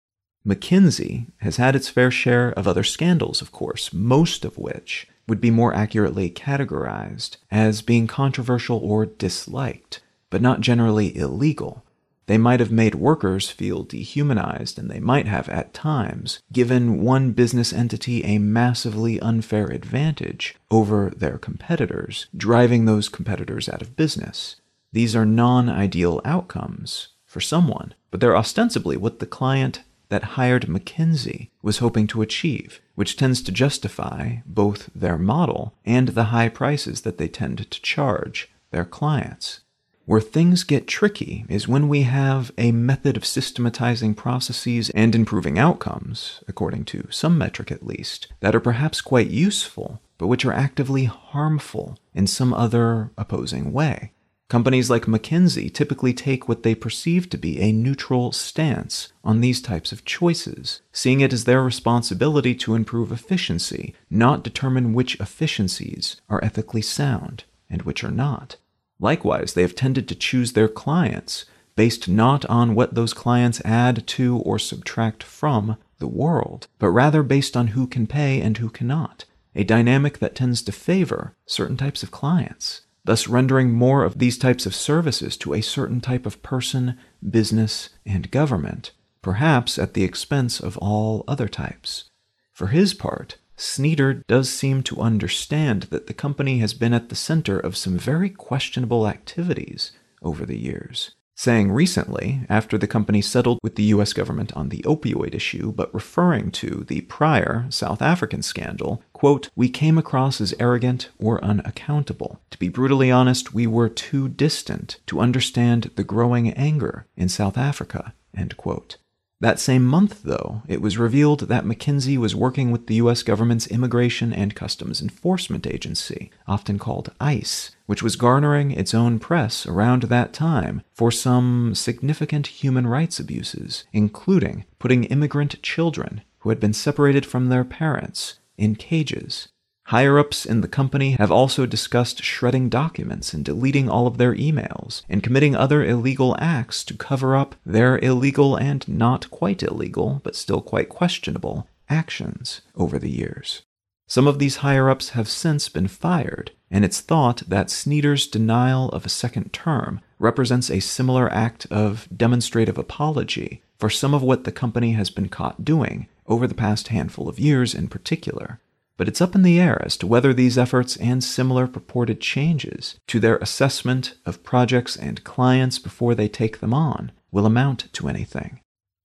McKinsey 0.46 1.26
has 1.38 1.56
had 1.56 1.76
its 1.76 1.88
fair 1.88 2.10
share 2.10 2.50
of 2.52 2.66
other 2.66 2.84
scandals, 2.84 3.42
of 3.42 3.52
course, 3.52 3.92
most 3.92 4.44
of 4.44 4.56
which 4.56 5.06
would 5.26 5.40
be 5.40 5.50
more 5.50 5.74
accurately 5.74 6.30
categorized 6.30 7.36
as 7.50 7.82
being 7.82 8.06
controversial 8.06 8.78
or 8.78 9.04
disliked, 9.06 10.00
but 10.30 10.40
not 10.40 10.60
generally 10.60 11.16
illegal. 11.16 11.84
They 12.26 12.38
might 12.38 12.60
have 12.60 12.70
made 12.70 12.94
workers 12.94 13.48
feel 13.48 13.84
dehumanized, 13.84 14.78
and 14.78 14.90
they 14.90 15.00
might 15.00 15.26
have, 15.26 15.48
at 15.48 15.72
times, 15.72 16.40
given 16.52 17.02
one 17.02 17.32
business 17.32 17.72
entity 17.72 18.22
a 18.22 18.38
massively 18.38 19.18
unfair 19.20 19.66
advantage 19.68 20.54
over 20.70 21.10
their 21.16 21.38
competitors, 21.38 22.26
driving 22.36 22.84
those 22.84 23.08
competitors 23.08 23.66
out 23.66 23.80
of 23.80 23.96
business. 23.96 24.56
These 24.92 25.16
are 25.16 25.24
non 25.24 25.70
ideal 25.70 26.20
outcomes 26.24 27.08
for 27.24 27.40
someone, 27.40 27.94
but 28.10 28.20
they're 28.20 28.36
ostensibly 28.36 28.98
what 28.98 29.20
the 29.20 29.26
client 29.26 29.82
that 30.08 30.34
hired 30.38 30.66
McKinsey 30.66 31.50
was 31.62 31.78
hoping 31.78 32.06
to 32.08 32.22
achieve, 32.22 32.80
which 32.94 33.16
tends 33.16 33.42
to 33.42 33.52
justify 33.52 34.36
both 34.46 34.90
their 34.94 35.18
model 35.18 35.74
and 35.84 36.08
the 36.08 36.24
high 36.24 36.48
prices 36.48 37.02
that 37.02 37.18
they 37.18 37.28
tend 37.28 37.70
to 37.70 37.80
charge 37.82 38.50
their 38.70 38.84
clients. 38.84 39.60
Where 40.08 40.22
things 40.22 40.64
get 40.64 40.86
tricky 40.86 41.44
is 41.50 41.68
when 41.68 41.86
we 41.86 42.02
have 42.02 42.50
a 42.56 42.72
method 42.72 43.18
of 43.18 43.26
systematizing 43.26 44.14
processes 44.14 44.88
and 44.90 45.14
improving 45.14 45.58
outcomes, 45.58 46.42
according 46.48 46.86
to 46.86 47.06
some 47.10 47.36
metric 47.36 47.70
at 47.70 47.86
least, 47.86 48.26
that 48.40 48.54
are 48.54 48.60
perhaps 48.60 49.02
quite 49.02 49.28
useful, 49.28 50.00
but 50.16 50.28
which 50.28 50.46
are 50.46 50.52
actively 50.52 51.04
harmful 51.04 51.98
in 52.14 52.26
some 52.26 52.54
other 52.54 53.10
opposing 53.18 53.70
way. 53.70 54.12
Companies 54.48 54.88
like 54.88 55.04
McKinsey 55.04 55.72
typically 55.72 56.14
take 56.14 56.48
what 56.48 56.62
they 56.62 56.74
perceive 56.74 57.28
to 57.28 57.36
be 57.36 57.60
a 57.60 57.70
neutral 57.70 58.32
stance 58.32 59.12
on 59.22 59.42
these 59.42 59.60
types 59.60 59.92
of 59.92 60.06
choices, 60.06 60.80
seeing 60.90 61.20
it 61.20 61.34
as 61.34 61.44
their 61.44 61.62
responsibility 61.62 62.54
to 62.54 62.74
improve 62.74 63.12
efficiency, 63.12 63.94
not 64.08 64.42
determine 64.42 64.94
which 64.94 65.20
efficiencies 65.20 66.18
are 66.30 66.42
ethically 66.42 66.80
sound 66.80 67.44
and 67.68 67.82
which 67.82 68.02
are 68.02 68.10
not. 68.10 68.56
Likewise, 68.98 69.52
they 69.52 69.60
have 69.60 69.74
tended 69.74 70.08
to 70.08 70.14
choose 70.14 70.54
their 70.54 70.68
clients 70.68 71.44
based 71.76 72.08
not 72.08 72.46
on 72.46 72.74
what 72.74 72.94
those 72.94 73.12
clients 73.12 73.60
add 73.66 74.06
to 74.06 74.38
or 74.38 74.58
subtract 74.58 75.22
from 75.22 75.76
the 75.98 76.08
world, 76.08 76.68
but 76.78 76.88
rather 76.88 77.22
based 77.22 77.54
on 77.54 77.68
who 77.68 77.86
can 77.86 78.06
pay 78.06 78.40
and 78.40 78.56
who 78.56 78.70
cannot, 78.70 79.26
a 79.54 79.62
dynamic 79.62 80.20
that 80.20 80.34
tends 80.34 80.62
to 80.62 80.72
favor 80.72 81.36
certain 81.44 81.76
types 81.76 82.02
of 82.02 82.10
clients 82.10 82.80
thus 83.08 83.26
rendering 83.26 83.72
more 83.72 84.04
of 84.04 84.18
these 84.18 84.36
types 84.36 84.66
of 84.66 84.74
services 84.74 85.34
to 85.38 85.54
a 85.54 85.62
certain 85.62 85.98
type 85.98 86.26
of 86.26 86.42
person, 86.42 86.98
business, 87.26 87.88
and 88.04 88.30
government, 88.30 88.90
perhaps 89.22 89.78
at 89.78 89.94
the 89.94 90.04
expense 90.04 90.60
of 90.60 90.76
all 90.76 91.24
other 91.26 91.48
types. 91.48 92.10
For 92.52 92.66
his 92.66 92.92
part, 92.92 93.38
Sneader 93.56 94.22
does 94.28 94.50
seem 94.50 94.82
to 94.82 95.00
understand 95.00 95.84
that 95.84 96.06
the 96.06 96.12
company 96.12 96.58
has 96.58 96.74
been 96.74 96.92
at 96.92 97.08
the 97.08 97.14
center 97.14 97.58
of 97.58 97.78
some 97.78 97.96
very 97.96 98.28
questionable 98.28 99.08
activities 99.08 99.92
over 100.20 100.44
the 100.44 100.58
years 100.58 101.12
saying 101.38 101.70
recently, 101.70 102.40
after 102.48 102.76
the 102.76 102.88
company 102.88 103.22
settled 103.22 103.60
with 103.62 103.76
the 103.76 103.84
US 103.94 104.12
government 104.12 104.52
on 104.54 104.70
the 104.70 104.82
opioid 104.84 105.36
issue, 105.36 105.70
but 105.70 105.94
referring 105.94 106.50
to 106.50 106.84
the 106.88 107.02
prior 107.02 107.66
South 107.70 108.02
African 108.02 108.42
scandal, 108.42 109.00
quote, 109.12 109.48
We 109.54 109.68
came 109.68 109.98
across 109.98 110.40
as 110.40 110.52
arrogant 110.58 111.10
or 111.16 111.42
unaccountable. 111.44 112.40
To 112.50 112.58
be 112.58 112.68
brutally 112.68 113.12
honest, 113.12 113.54
we 113.54 113.68
were 113.68 113.88
too 113.88 114.28
distant 114.28 114.98
to 115.06 115.20
understand 115.20 115.92
the 115.94 116.02
growing 116.02 116.52
anger 116.54 117.06
in 117.16 117.28
South 117.28 117.56
Africa, 117.56 118.14
end 118.36 118.56
quote. 118.56 118.96
That 119.40 119.60
same 119.60 119.84
month, 119.84 120.22
though, 120.24 120.62
it 120.66 120.82
was 120.82 120.98
revealed 120.98 121.42
that 121.42 121.64
McKinsey 121.64 122.18
was 122.18 122.34
working 122.34 122.72
with 122.72 122.88
the 122.88 122.96
U.S. 122.96 123.22
government's 123.22 123.68
Immigration 123.68 124.32
and 124.32 124.54
Customs 124.54 125.00
Enforcement 125.00 125.64
Agency, 125.64 126.32
often 126.48 126.76
called 126.76 127.12
ICE, 127.20 127.70
which 127.86 128.02
was 128.02 128.16
garnering 128.16 128.72
its 128.72 128.94
own 128.94 129.20
press 129.20 129.64
around 129.64 130.04
that 130.04 130.32
time 130.32 130.82
for 130.92 131.12
some 131.12 131.72
significant 131.76 132.48
human 132.48 132.88
rights 132.88 133.20
abuses, 133.20 133.84
including 133.92 134.64
putting 134.80 135.04
immigrant 135.04 135.62
children 135.62 136.22
who 136.40 136.48
had 136.48 136.58
been 136.58 136.72
separated 136.72 137.24
from 137.24 137.48
their 137.48 137.64
parents 137.64 138.40
in 138.56 138.74
cages 138.74 139.48
Higher 139.88 140.18
ups 140.18 140.44
in 140.44 140.60
the 140.60 140.68
company 140.68 141.12
have 141.12 141.30
also 141.30 141.64
discussed 141.64 142.22
shredding 142.22 142.68
documents 142.68 143.32
and 143.32 143.42
deleting 143.42 143.88
all 143.88 144.06
of 144.06 144.18
their 144.18 144.34
emails, 144.34 145.00
and 145.08 145.22
committing 145.22 145.56
other 145.56 145.82
illegal 145.82 146.36
acts 146.38 146.84
to 146.84 146.94
cover 146.94 147.34
up 147.34 147.54
their 147.64 147.98
illegal 148.00 148.54
and 148.54 148.86
not 148.86 149.30
quite 149.30 149.62
illegal, 149.62 150.20
but 150.22 150.36
still 150.36 150.60
quite 150.60 150.90
questionable, 150.90 151.66
actions 151.88 152.60
over 152.76 152.98
the 152.98 153.08
years. 153.08 153.62
Some 154.06 154.26
of 154.26 154.38
these 154.38 154.56
higher 154.56 154.90
ups 154.90 155.10
have 155.10 155.26
since 155.26 155.70
been 155.70 155.88
fired, 155.88 156.50
and 156.70 156.84
it's 156.84 157.00
thought 157.00 157.44
that 157.48 157.70
Sneader's 157.70 158.26
denial 158.26 158.90
of 158.90 159.06
a 159.06 159.08
second 159.08 159.54
term 159.54 160.02
represents 160.18 160.70
a 160.70 160.80
similar 160.80 161.32
act 161.32 161.66
of 161.70 162.06
demonstrative 162.14 162.76
apology 162.76 163.62
for 163.78 163.88
some 163.88 164.12
of 164.12 164.22
what 164.22 164.44
the 164.44 164.52
company 164.52 164.92
has 164.92 165.08
been 165.08 165.30
caught 165.30 165.64
doing 165.64 166.08
over 166.26 166.46
the 166.46 166.54
past 166.54 166.88
handful 166.88 167.26
of 167.26 167.38
years 167.38 167.74
in 167.74 167.88
particular 167.88 168.60
but 168.98 169.06
it's 169.08 169.20
up 169.20 169.34
in 169.34 169.42
the 169.42 169.58
air 169.58 169.80
as 169.82 169.96
to 169.96 170.06
whether 170.06 170.34
these 170.34 170.58
efforts 170.58 170.96
and 170.96 171.24
similar 171.24 171.66
purported 171.66 172.20
changes 172.20 172.98
to 173.06 173.18
their 173.20 173.36
assessment 173.36 174.14
of 174.26 174.42
projects 174.42 174.96
and 174.96 175.24
clients 175.24 175.78
before 175.78 176.14
they 176.14 176.28
take 176.28 176.58
them 176.58 176.74
on 176.74 177.12
will 177.30 177.46
amount 177.46 177.90
to 177.92 178.08
anything. 178.08 178.60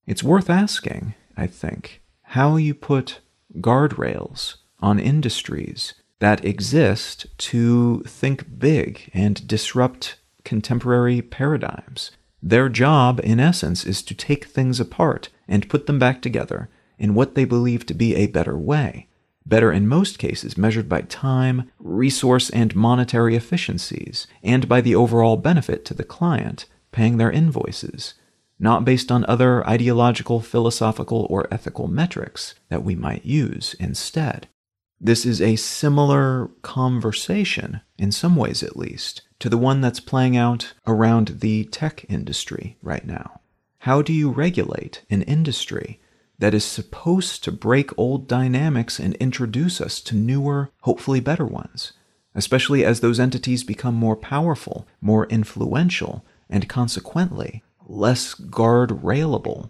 It's 0.07 0.23
worth 0.23 0.49
asking, 0.49 1.13
I 1.37 1.47
think, 1.47 2.01
how 2.23 2.55
you 2.55 2.73
put 2.73 3.19
guardrails 3.59 4.55
on 4.81 4.99
industries 4.99 5.93
that 6.19 6.43
exist 6.43 7.27
to 7.37 8.01
think 8.01 8.59
big 8.59 9.11
and 9.13 9.47
disrupt 9.47 10.17
contemporary 10.43 11.21
paradigms. 11.21 12.11
Their 12.41 12.67
job, 12.67 13.21
in 13.23 13.39
essence, 13.39 13.85
is 13.85 14.01
to 14.03 14.15
take 14.15 14.45
things 14.45 14.79
apart 14.79 15.29
and 15.47 15.69
put 15.69 15.85
them 15.85 15.99
back 15.99 16.21
together 16.21 16.69
in 16.97 17.13
what 17.13 17.35
they 17.35 17.45
believe 17.45 17.85
to 17.85 17.93
be 17.93 18.15
a 18.15 18.27
better 18.27 18.57
way 18.57 19.07
better 19.45 19.71
in 19.71 19.87
most 19.87 20.19
cases 20.19 20.57
measured 20.57 20.87
by 20.87 21.01
time, 21.01 21.71
resource, 21.79 22.49
and 22.49 22.75
monetary 22.75 23.35
efficiencies, 23.35 24.27
and 24.41 24.69
by 24.69 24.81
the 24.81 24.95
overall 24.95 25.37
benefit 25.37 25.85
to 25.85 25.93
the 25.93 26.03
client 26.03 26.65
paying 26.91 27.17
their 27.17 27.31
invoices, 27.31 28.13
not 28.59 28.85
based 28.85 29.11
on 29.11 29.25
other 29.25 29.67
ideological, 29.67 30.39
philosophical, 30.39 31.27
or 31.29 31.47
ethical 31.51 31.87
metrics 31.87 32.55
that 32.69 32.83
we 32.83 32.95
might 32.95 33.25
use 33.25 33.75
instead. 33.79 34.47
This 35.01 35.25
is 35.25 35.41
a 35.41 35.57
similar 35.57 36.49
conversation, 36.61 37.81
in 37.97 38.13
some 38.13 38.37
ways 38.37 38.63
at 38.63 38.77
least, 38.77 39.23
to 39.39 39.49
the 39.49 39.57
one 39.57 39.81
that's 39.81 39.99
playing 39.99 40.37
out 40.37 40.73
around 40.87 41.39
the 41.41 41.65
tech 41.65 42.05
industry 42.07 42.77
right 42.81 43.05
now. 43.05 43.41
How 43.79 44.01
do 44.01 44.13
you 44.13 44.29
regulate 44.29 45.03
an 45.09 45.23
industry 45.23 45.99
that 46.39 46.53
is 46.53 46.65
supposed 46.65 47.43
to 47.43 47.51
break 47.51 47.97
old 47.97 48.27
dynamics 48.27 48.99
and 48.99 49.15
introduce 49.15 49.79
us 49.79 50.01
to 50.01 50.15
newer, 50.15 50.71
hopefully 50.81 51.19
better 51.19 51.45
ones, 51.45 51.93
especially 52.35 52.83
as 52.83 52.99
those 52.99 53.19
entities 53.19 53.63
become 53.63 53.95
more 53.95 54.15
powerful, 54.15 54.87
more 54.99 55.25
influential, 55.27 56.25
and 56.49 56.69
consequently 56.69 57.63
less 57.87 58.33
guard 58.33 58.89
railable. 58.89 59.69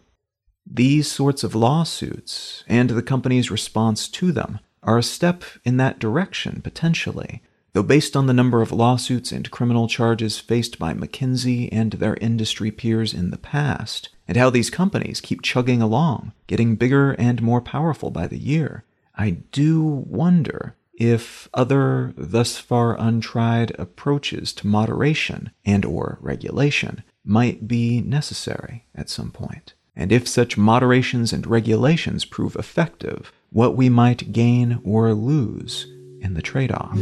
These 0.65 1.11
sorts 1.11 1.43
of 1.43 1.55
lawsuits 1.55 2.63
and 2.67 2.91
the 2.91 3.03
company's 3.03 3.51
response 3.51 4.07
to 4.09 4.31
them 4.31 4.59
are 4.81 4.97
a 4.97 5.03
step 5.03 5.43
in 5.63 5.77
that 5.77 5.99
direction 5.99 6.61
potentially, 6.61 7.41
though 7.73 7.83
based 7.83 8.15
on 8.15 8.27
the 8.27 8.33
number 8.33 8.61
of 8.61 8.71
lawsuits 8.71 9.31
and 9.31 9.51
criminal 9.51 9.87
charges 9.87 10.39
faced 10.39 10.79
by 10.79 10.93
McKinsey 10.93 11.69
and 11.71 11.93
their 11.93 12.15
industry 12.21 12.71
peers 12.71 13.13
in 13.13 13.31
the 13.31 13.37
past, 13.37 14.09
and 14.27 14.37
how 14.37 14.49
these 14.49 14.69
companies 14.69 15.19
keep 15.19 15.41
chugging 15.41 15.81
along, 15.81 16.31
getting 16.47 16.75
bigger 16.75 17.11
and 17.13 17.41
more 17.41 17.61
powerful 17.61 18.11
by 18.11 18.27
the 18.27 18.37
year, 18.37 18.83
I 19.15 19.31
do 19.51 19.83
wonder 19.83 20.75
if 20.93 21.49
other 21.53 22.13
thus 22.15 22.57
far 22.57 22.95
untried 22.99 23.75
approaches 23.79 24.53
to 24.53 24.67
moderation 24.67 25.51
and 25.65 25.83
or 25.83 26.19
regulation 26.21 27.03
might 27.25 27.67
be 27.67 28.01
necessary 28.01 28.85
at 28.93 29.09
some 29.09 29.31
point. 29.31 29.73
And 29.95 30.11
if 30.11 30.27
such 30.27 30.57
moderations 30.57 31.33
and 31.33 31.45
regulations 31.45 32.25
prove 32.25 32.55
effective, 32.55 33.31
what 33.51 33.75
we 33.75 33.89
might 33.89 34.31
gain 34.31 34.79
or 34.83 35.13
lose 35.13 35.87
in 36.23 36.33
the 36.33 36.41
trade-off. 36.41 36.97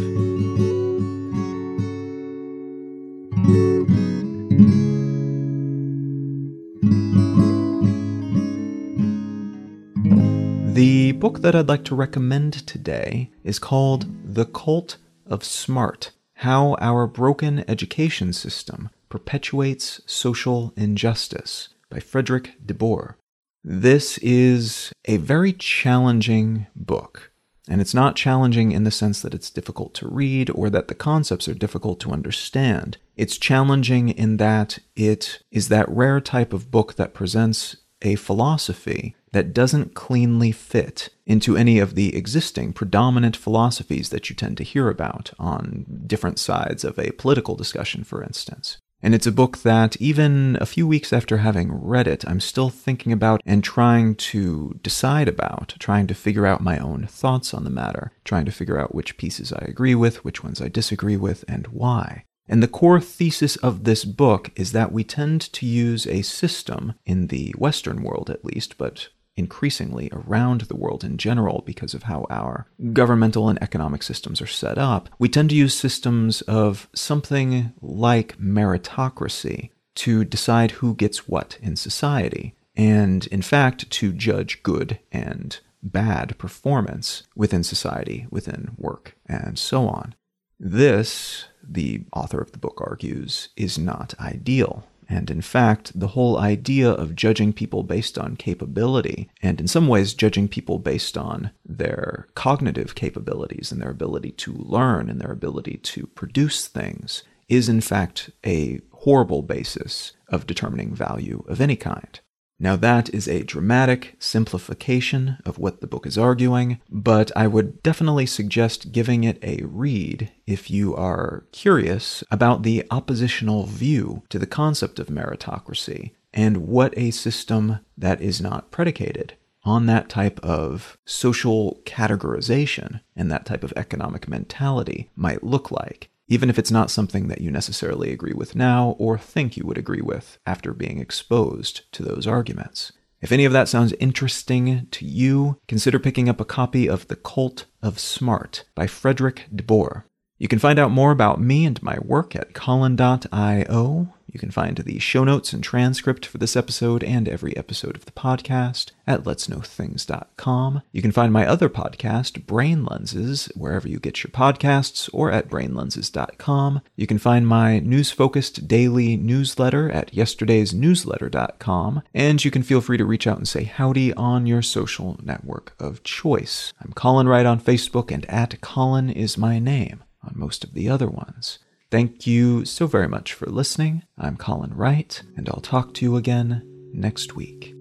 The 10.74 11.12
book 11.14 11.42
that 11.42 11.56
I'd 11.56 11.68
like 11.68 11.84
to 11.86 11.96
recommend 11.96 12.66
today 12.66 13.30
is 13.44 13.60
called 13.60 14.06
The 14.24 14.46
Cult 14.46 14.98
of 15.28 15.44
Smart 15.44 16.12
How 16.36 16.76
Our 16.80 17.08
Broken 17.08 17.64
Education 17.70 18.34
System 18.34 18.90
Perpetuates 19.10 20.02
Social 20.06 20.74
Injustice 20.76 21.70
by 21.90 22.00
Fredrik 22.00 22.54
deBoer. 22.66 23.16
This 23.64 24.18
is 24.20 24.92
a 25.06 25.18
very 25.18 25.54
challenging 25.54 26.68
book. 26.76 27.31
And 27.72 27.80
it's 27.80 27.94
not 27.94 28.18
challenging 28.18 28.74
in 28.74 28.84
the 28.84 28.92
sense 28.92 29.22
that 29.22 29.34
it's 29.34 29.50
difficult 29.50 29.94
to 29.94 30.08
read 30.10 30.50
or 30.54 30.70
that 30.70 30.90
the 30.90 30.94
concepts 30.94 31.48
are 31.48 31.54
difficult 31.54 32.02
to 32.02 32.12
understand. 32.12 32.98
It's 33.16 33.38
challenging 33.38 34.10
in 34.10 34.36
that 34.38 34.80
it 34.98 35.42
is 35.52 35.70
that 35.70 35.88
rare 35.88 36.20
type 36.20 36.52
of 36.52 36.70
book 36.70 36.96
that 36.96 37.14
presents 37.14 37.78
a 38.02 38.16
philosophy 38.16 39.16
that 39.32 39.54
doesn't 39.54 39.94
cleanly 39.94 40.52
fit 40.52 41.12
into 41.26 41.56
any 41.56 41.80
of 41.80 41.96
the 41.96 42.14
existing 42.14 42.74
predominant 42.74 43.38
philosophies 43.38 44.10
that 44.10 44.30
you 44.30 44.36
tend 44.36 44.58
to 44.58 44.66
hear 44.66 44.90
about 44.90 45.32
on 45.40 46.04
different 46.06 46.40
sides 46.40 46.84
of 46.84 47.00
a 47.00 47.12
political 47.12 47.56
discussion, 47.56 48.04
for 48.04 48.22
instance. 48.22 48.80
And 49.04 49.16
it's 49.16 49.28
a 49.28 49.32
book 49.32 49.60
that, 49.60 49.98
even 50.00 50.58
a 50.62 50.66
few 50.66 50.88
weeks 50.88 51.12
after 51.12 51.38
having 51.38 51.72
read 51.72 52.08
it, 52.08 52.24
I'm 52.28 52.40
still 52.40 52.70
thinking 52.70 53.12
about 53.12 53.42
and 53.46 53.64
trying 53.64 54.16
to 54.16 54.80
decide 54.84 55.28
about, 55.28 55.76
trying 55.80 56.06
to 56.08 56.14
figure 56.14 56.46
out 56.46 56.62
my 56.62 56.78
own 56.78 57.08
thoughts 57.08 57.54
on 57.54 57.64
the 57.64 57.70
matter, 57.70 58.12
trying 58.24 58.46
to 58.46 58.52
figure 58.52 58.80
out 58.80 58.94
which 58.94 59.18
pieces 59.18 59.52
I 59.52 59.66
agree 59.68 59.96
with, 59.96 60.24
which 60.24 60.44
ones 60.44 60.62
I 60.62 60.68
disagree 60.68 61.18
with, 61.18 61.44
and 61.48 61.68
why. 61.68 62.26
And 62.48 62.62
the 62.62 62.68
core 62.68 63.00
thesis 63.00 63.56
of 63.58 63.86
this 63.86 64.06
book 64.06 64.52
is 64.56 64.72
that 64.74 64.92
we 64.92 65.04
tend 65.04 65.42
to 65.54 65.66
use 65.66 66.06
a 66.06 66.22
system, 66.22 66.94
in 67.06 67.28
the 67.28 67.56
Western 67.58 68.04
world 68.04 68.30
at 68.30 68.46
least, 68.46 68.78
but 68.78 69.10
increasingly 69.36 70.10
around 70.12 70.62
the 70.62 70.76
world 70.76 71.04
in 71.04 71.18
general 71.18 71.64
because 71.66 71.94
of 71.94 72.04
how 72.04 72.26
our 72.30 72.68
governmental 72.94 73.50
and 73.50 73.62
economic 73.62 74.04
systems 74.04 74.42
are 74.42 74.48
set 74.48 74.78
up, 74.78 75.10
we 75.20 75.30
tend 75.30 75.50
to 75.50 75.56
use 75.56 75.74
systems 75.74 76.42
of 76.42 76.90
something 76.94 77.74
like 77.82 78.38
meritocracy 78.38 79.70
to 79.96 80.24
decide 80.24 80.72
who 80.72 80.96
gets 80.96 81.28
what 81.28 81.58
in 81.62 81.76
society, 81.76 82.56
and 82.76 83.28
in 83.28 83.42
fact, 83.42 83.90
to 83.90 84.14
judge 84.14 84.64
good 84.64 85.00
and 85.12 85.60
bad 85.84 86.38
performance 86.38 87.24
within 87.36 87.64
society, 87.64 88.28
within 88.30 88.72
work, 88.78 89.16
and 89.28 89.58
so 89.58 89.88
on. 89.88 90.16
This, 90.60 91.46
the 91.64 92.06
author 92.14 92.40
of 92.40 92.52
the 92.52 92.60
book 92.60 92.82
argues, 92.86 93.50
is 93.58 93.78
not 93.78 94.14
ideal. 94.20 94.86
And 95.12 95.30
in 95.30 95.42
fact, 95.42 95.92
the 96.00 96.08
whole 96.08 96.38
idea 96.38 96.90
of 96.90 97.18
judging 97.18 97.52
people 97.52 97.84
based 97.84 98.18
on 98.18 98.38
capability, 98.38 99.30
and 99.44 99.60
in 99.60 99.68
some 99.68 99.90
ways 99.90 100.14
judging 100.14 100.48
people 100.48 100.80
based 100.80 101.18
on 101.18 101.52
their 101.66 102.30
cognitive 102.34 102.96
capabilities 102.96 103.74
and 103.74 103.82
their 103.82 103.90
ability 103.90 104.32
to 104.32 104.54
learn 104.54 105.10
and 105.10 105.20
their 105.20 105.34
ability 105.34 105.80
to 105.84 106.08
produce 106.08 106.66
things, 106.66 107.24
is 107.50 107.68
in 107.68 107.82
fact 107.82 108.30
a 108.46 108.80
horrible 108.92 109.42
basis 109.42 110.14
of 110.30 110.48
determining 110.48 110.96
value 110.96 111.44
of 111.50 111.60
any 111.60 111.76
kind. 111.76 112.22
Now, 112.62 112.76
that 112.76 113.12
is 113.12 113.28
a 113.28 113.42
dramatic 113.42 114.16
simplification 114.20 115.40
of 115.48 115.58
what 115.58 115.82
the 115.82 115.88
book 115.88 116.06
is 116.06 116.16
arguing, 116.16 116.80
but 116.92 117.32
I 117.36 117.48
would 117.48 117.82
definitely 117.82 118.28
suggest 118.28 118.92
giving 118.92 119.24
it 119.24 119.40
a 119.42 119.64
read 119.64 120.32
if 120.46 120.70
you 120.70 120.96
are 120.96 121.46
curious 121.52 122.24
about 122.30 122.62
the 122.62 122.86
oppositional 122.92 123.66
view 123.66 124.22
to 124.30 124.38
the 124.38 124.46
concept 124.46 125.00
of 125.00 125.08
meritocracy 125.08 126.12
and 126.36 126.68
what 126.68 126.96
a 126.96 127.10
system 127.10 127.80
that 127.98 128.22
is 128.22 128.40
not 128.40 128.70
predicated 128.70 129.34
on 129.64 129.88
that 129.88 130.08
type 130.08 130.40
of 130.42 131.00
social 131.04 131.82
categorization 131.86 133.02
and 133.16 133.32
that 133.32 133.48
type 133.48 133.64
of 133.64 133.74
economic 133.76 134.28
mentality 134.28 135.10
might 135.16 135.44
look 135.44 135.72
like 135.72 136.11
even 136.32 136.50
if 136.50 136.58
it's 136.58 136.72
not 136.72 136.90
something 136.90 137.28
that 137.28 137.42
you 137.42 137.52
necessarily 137.52 138.10
agree 138.14 138.32
with 138.32 138.56
now 138.56 138.96
or 138.98 139.18
think 139.18 139.58
you 139.58 139.66
would 139.66 139.78
agree 139.78 140.00
with 140.00 140.40
after 140.46 140.74
being 140.74 140.98
exposed 140.98 141.92
to 141.92 142.04
those 142.04 142.26
arguments. 142.26 142.94
If 143.20 143.34
any 143.34 143.44
of 143.44 143.52
that 143.52 143.68
sounds 143.68 143.92
interesting 144.00 144.88
to 144.92 145.06
you, 145.06 145.60
consider 145.68 146.00
picking 146.00 146.30
up 146.30 146.40
a 146.40 146.46
copy 146.46 146.88
of 146.88 147.10
The 147.10 147.18
Cult 147.18 147.66
of 147.82 148.00
Smart 148.00 148.64
by 148.76 148.88
Fredrik 148.88 149.50
deBoer. 149.54 150.06
You 150.38 150.48
can 150.48 150.58
find 150.58 150.80
out 150.80 150.90
more 150.90 151.12
about 151.12 151.42
me 151.42 151.66
and 151.66 151.84
my 151.84 151.98
work 152.00 152.34
at 152.34 152.54
Colin.io. 152.54 154.14
You 154.32 154.40
can 154.40 154.52
find 154.52 154.78
the 154.78 154.98
show 155.00 155.26
notes 155.26 155.52
and 155.52 155.62
transcript 155.62 156.26
for 156.26 156.38
this 156.38 156.56
episode 156.56 157.04
and 157.04 157.28
every 157.28 157.56
episode 157.58 157.98
of 157.98 158.06
the 158.06 158.14
podcast 158.14 158.92
at 159.06 159.26
letsknowthings.com. 159.26 160.82
You 160.94 161.02
can 161.02 161.12
find 161.12 161.34
my 161.34 161.46
other 161.46 161.68
podcast, 161.68 162.46
Brain 162.46 162.86
Lenses, 162.86 163.52
wherever 163.56 163.90
you 163.90 164.00
get 164.00 164.24
your 164.24 164.32
podcasts 164.32 165.10
or 165.12 165.32
at 165.32 165.50
brainlenses.com. 165.50 166.80
You 166.96 167.08
can 167.08 167.18
find 167.18 167.46
my 167.46 167.80
news 167.80 168.12
focused 168.12 168.70
daily 168.70 169.18
newsletter 169.18 169.92
at 169.92 170.14
yesterdaysnewsletter.com. 170.14 172.02
And 172.14 172.46
you 172.46 172.52
can 172.52 172.64
feel 172.64 172.80
free 172.80 172.98
to 172.98 173.06
reach 173.06 173.28
out 173.28 173.38
and 173.38 173.48
say 173.48 173.66
howdy 173.66 174.14
on 174.14 174.48
your 174.48 174.62
social 174.62 175.20
network 175.22 175.74
of 175.78 176.04
choice. 176.04 176.72
I'm 176.82 176.94
Colin 176.94 177.28
Wright 177.28 177.46
on 177.46 177.60
Facebook, 177.60 178.12
and 178.12 178.26
at 178.30 178.62
Colin 178.62 179.10
is 179.10 179.38
my 179.38 179.60
name 179.60 180.04
on 180.24 180.34
most 180.36 180.64
of 180.64 180.74
the 180.74 180.88
other 180.88 181.10
ones. 181.10 181.60
Thank 181.92 182.26
you 182.26 182.64
so 182.64 182.88
very 182.88 183.10
much 183.10 183.34
for 183.34 183.48
listening. 183.48 184.04
I'm 184.18 184.38
Colin 184.38 184.74
Wright, 184.74 185.22
and 185.36 185.50
I'll 185.50 185.60
talk 185.60 185.94
to 185.96 186.06
you 186.06 186.16
again 186.16 186.64
next 186.94 187.36
week. 187.36 187.76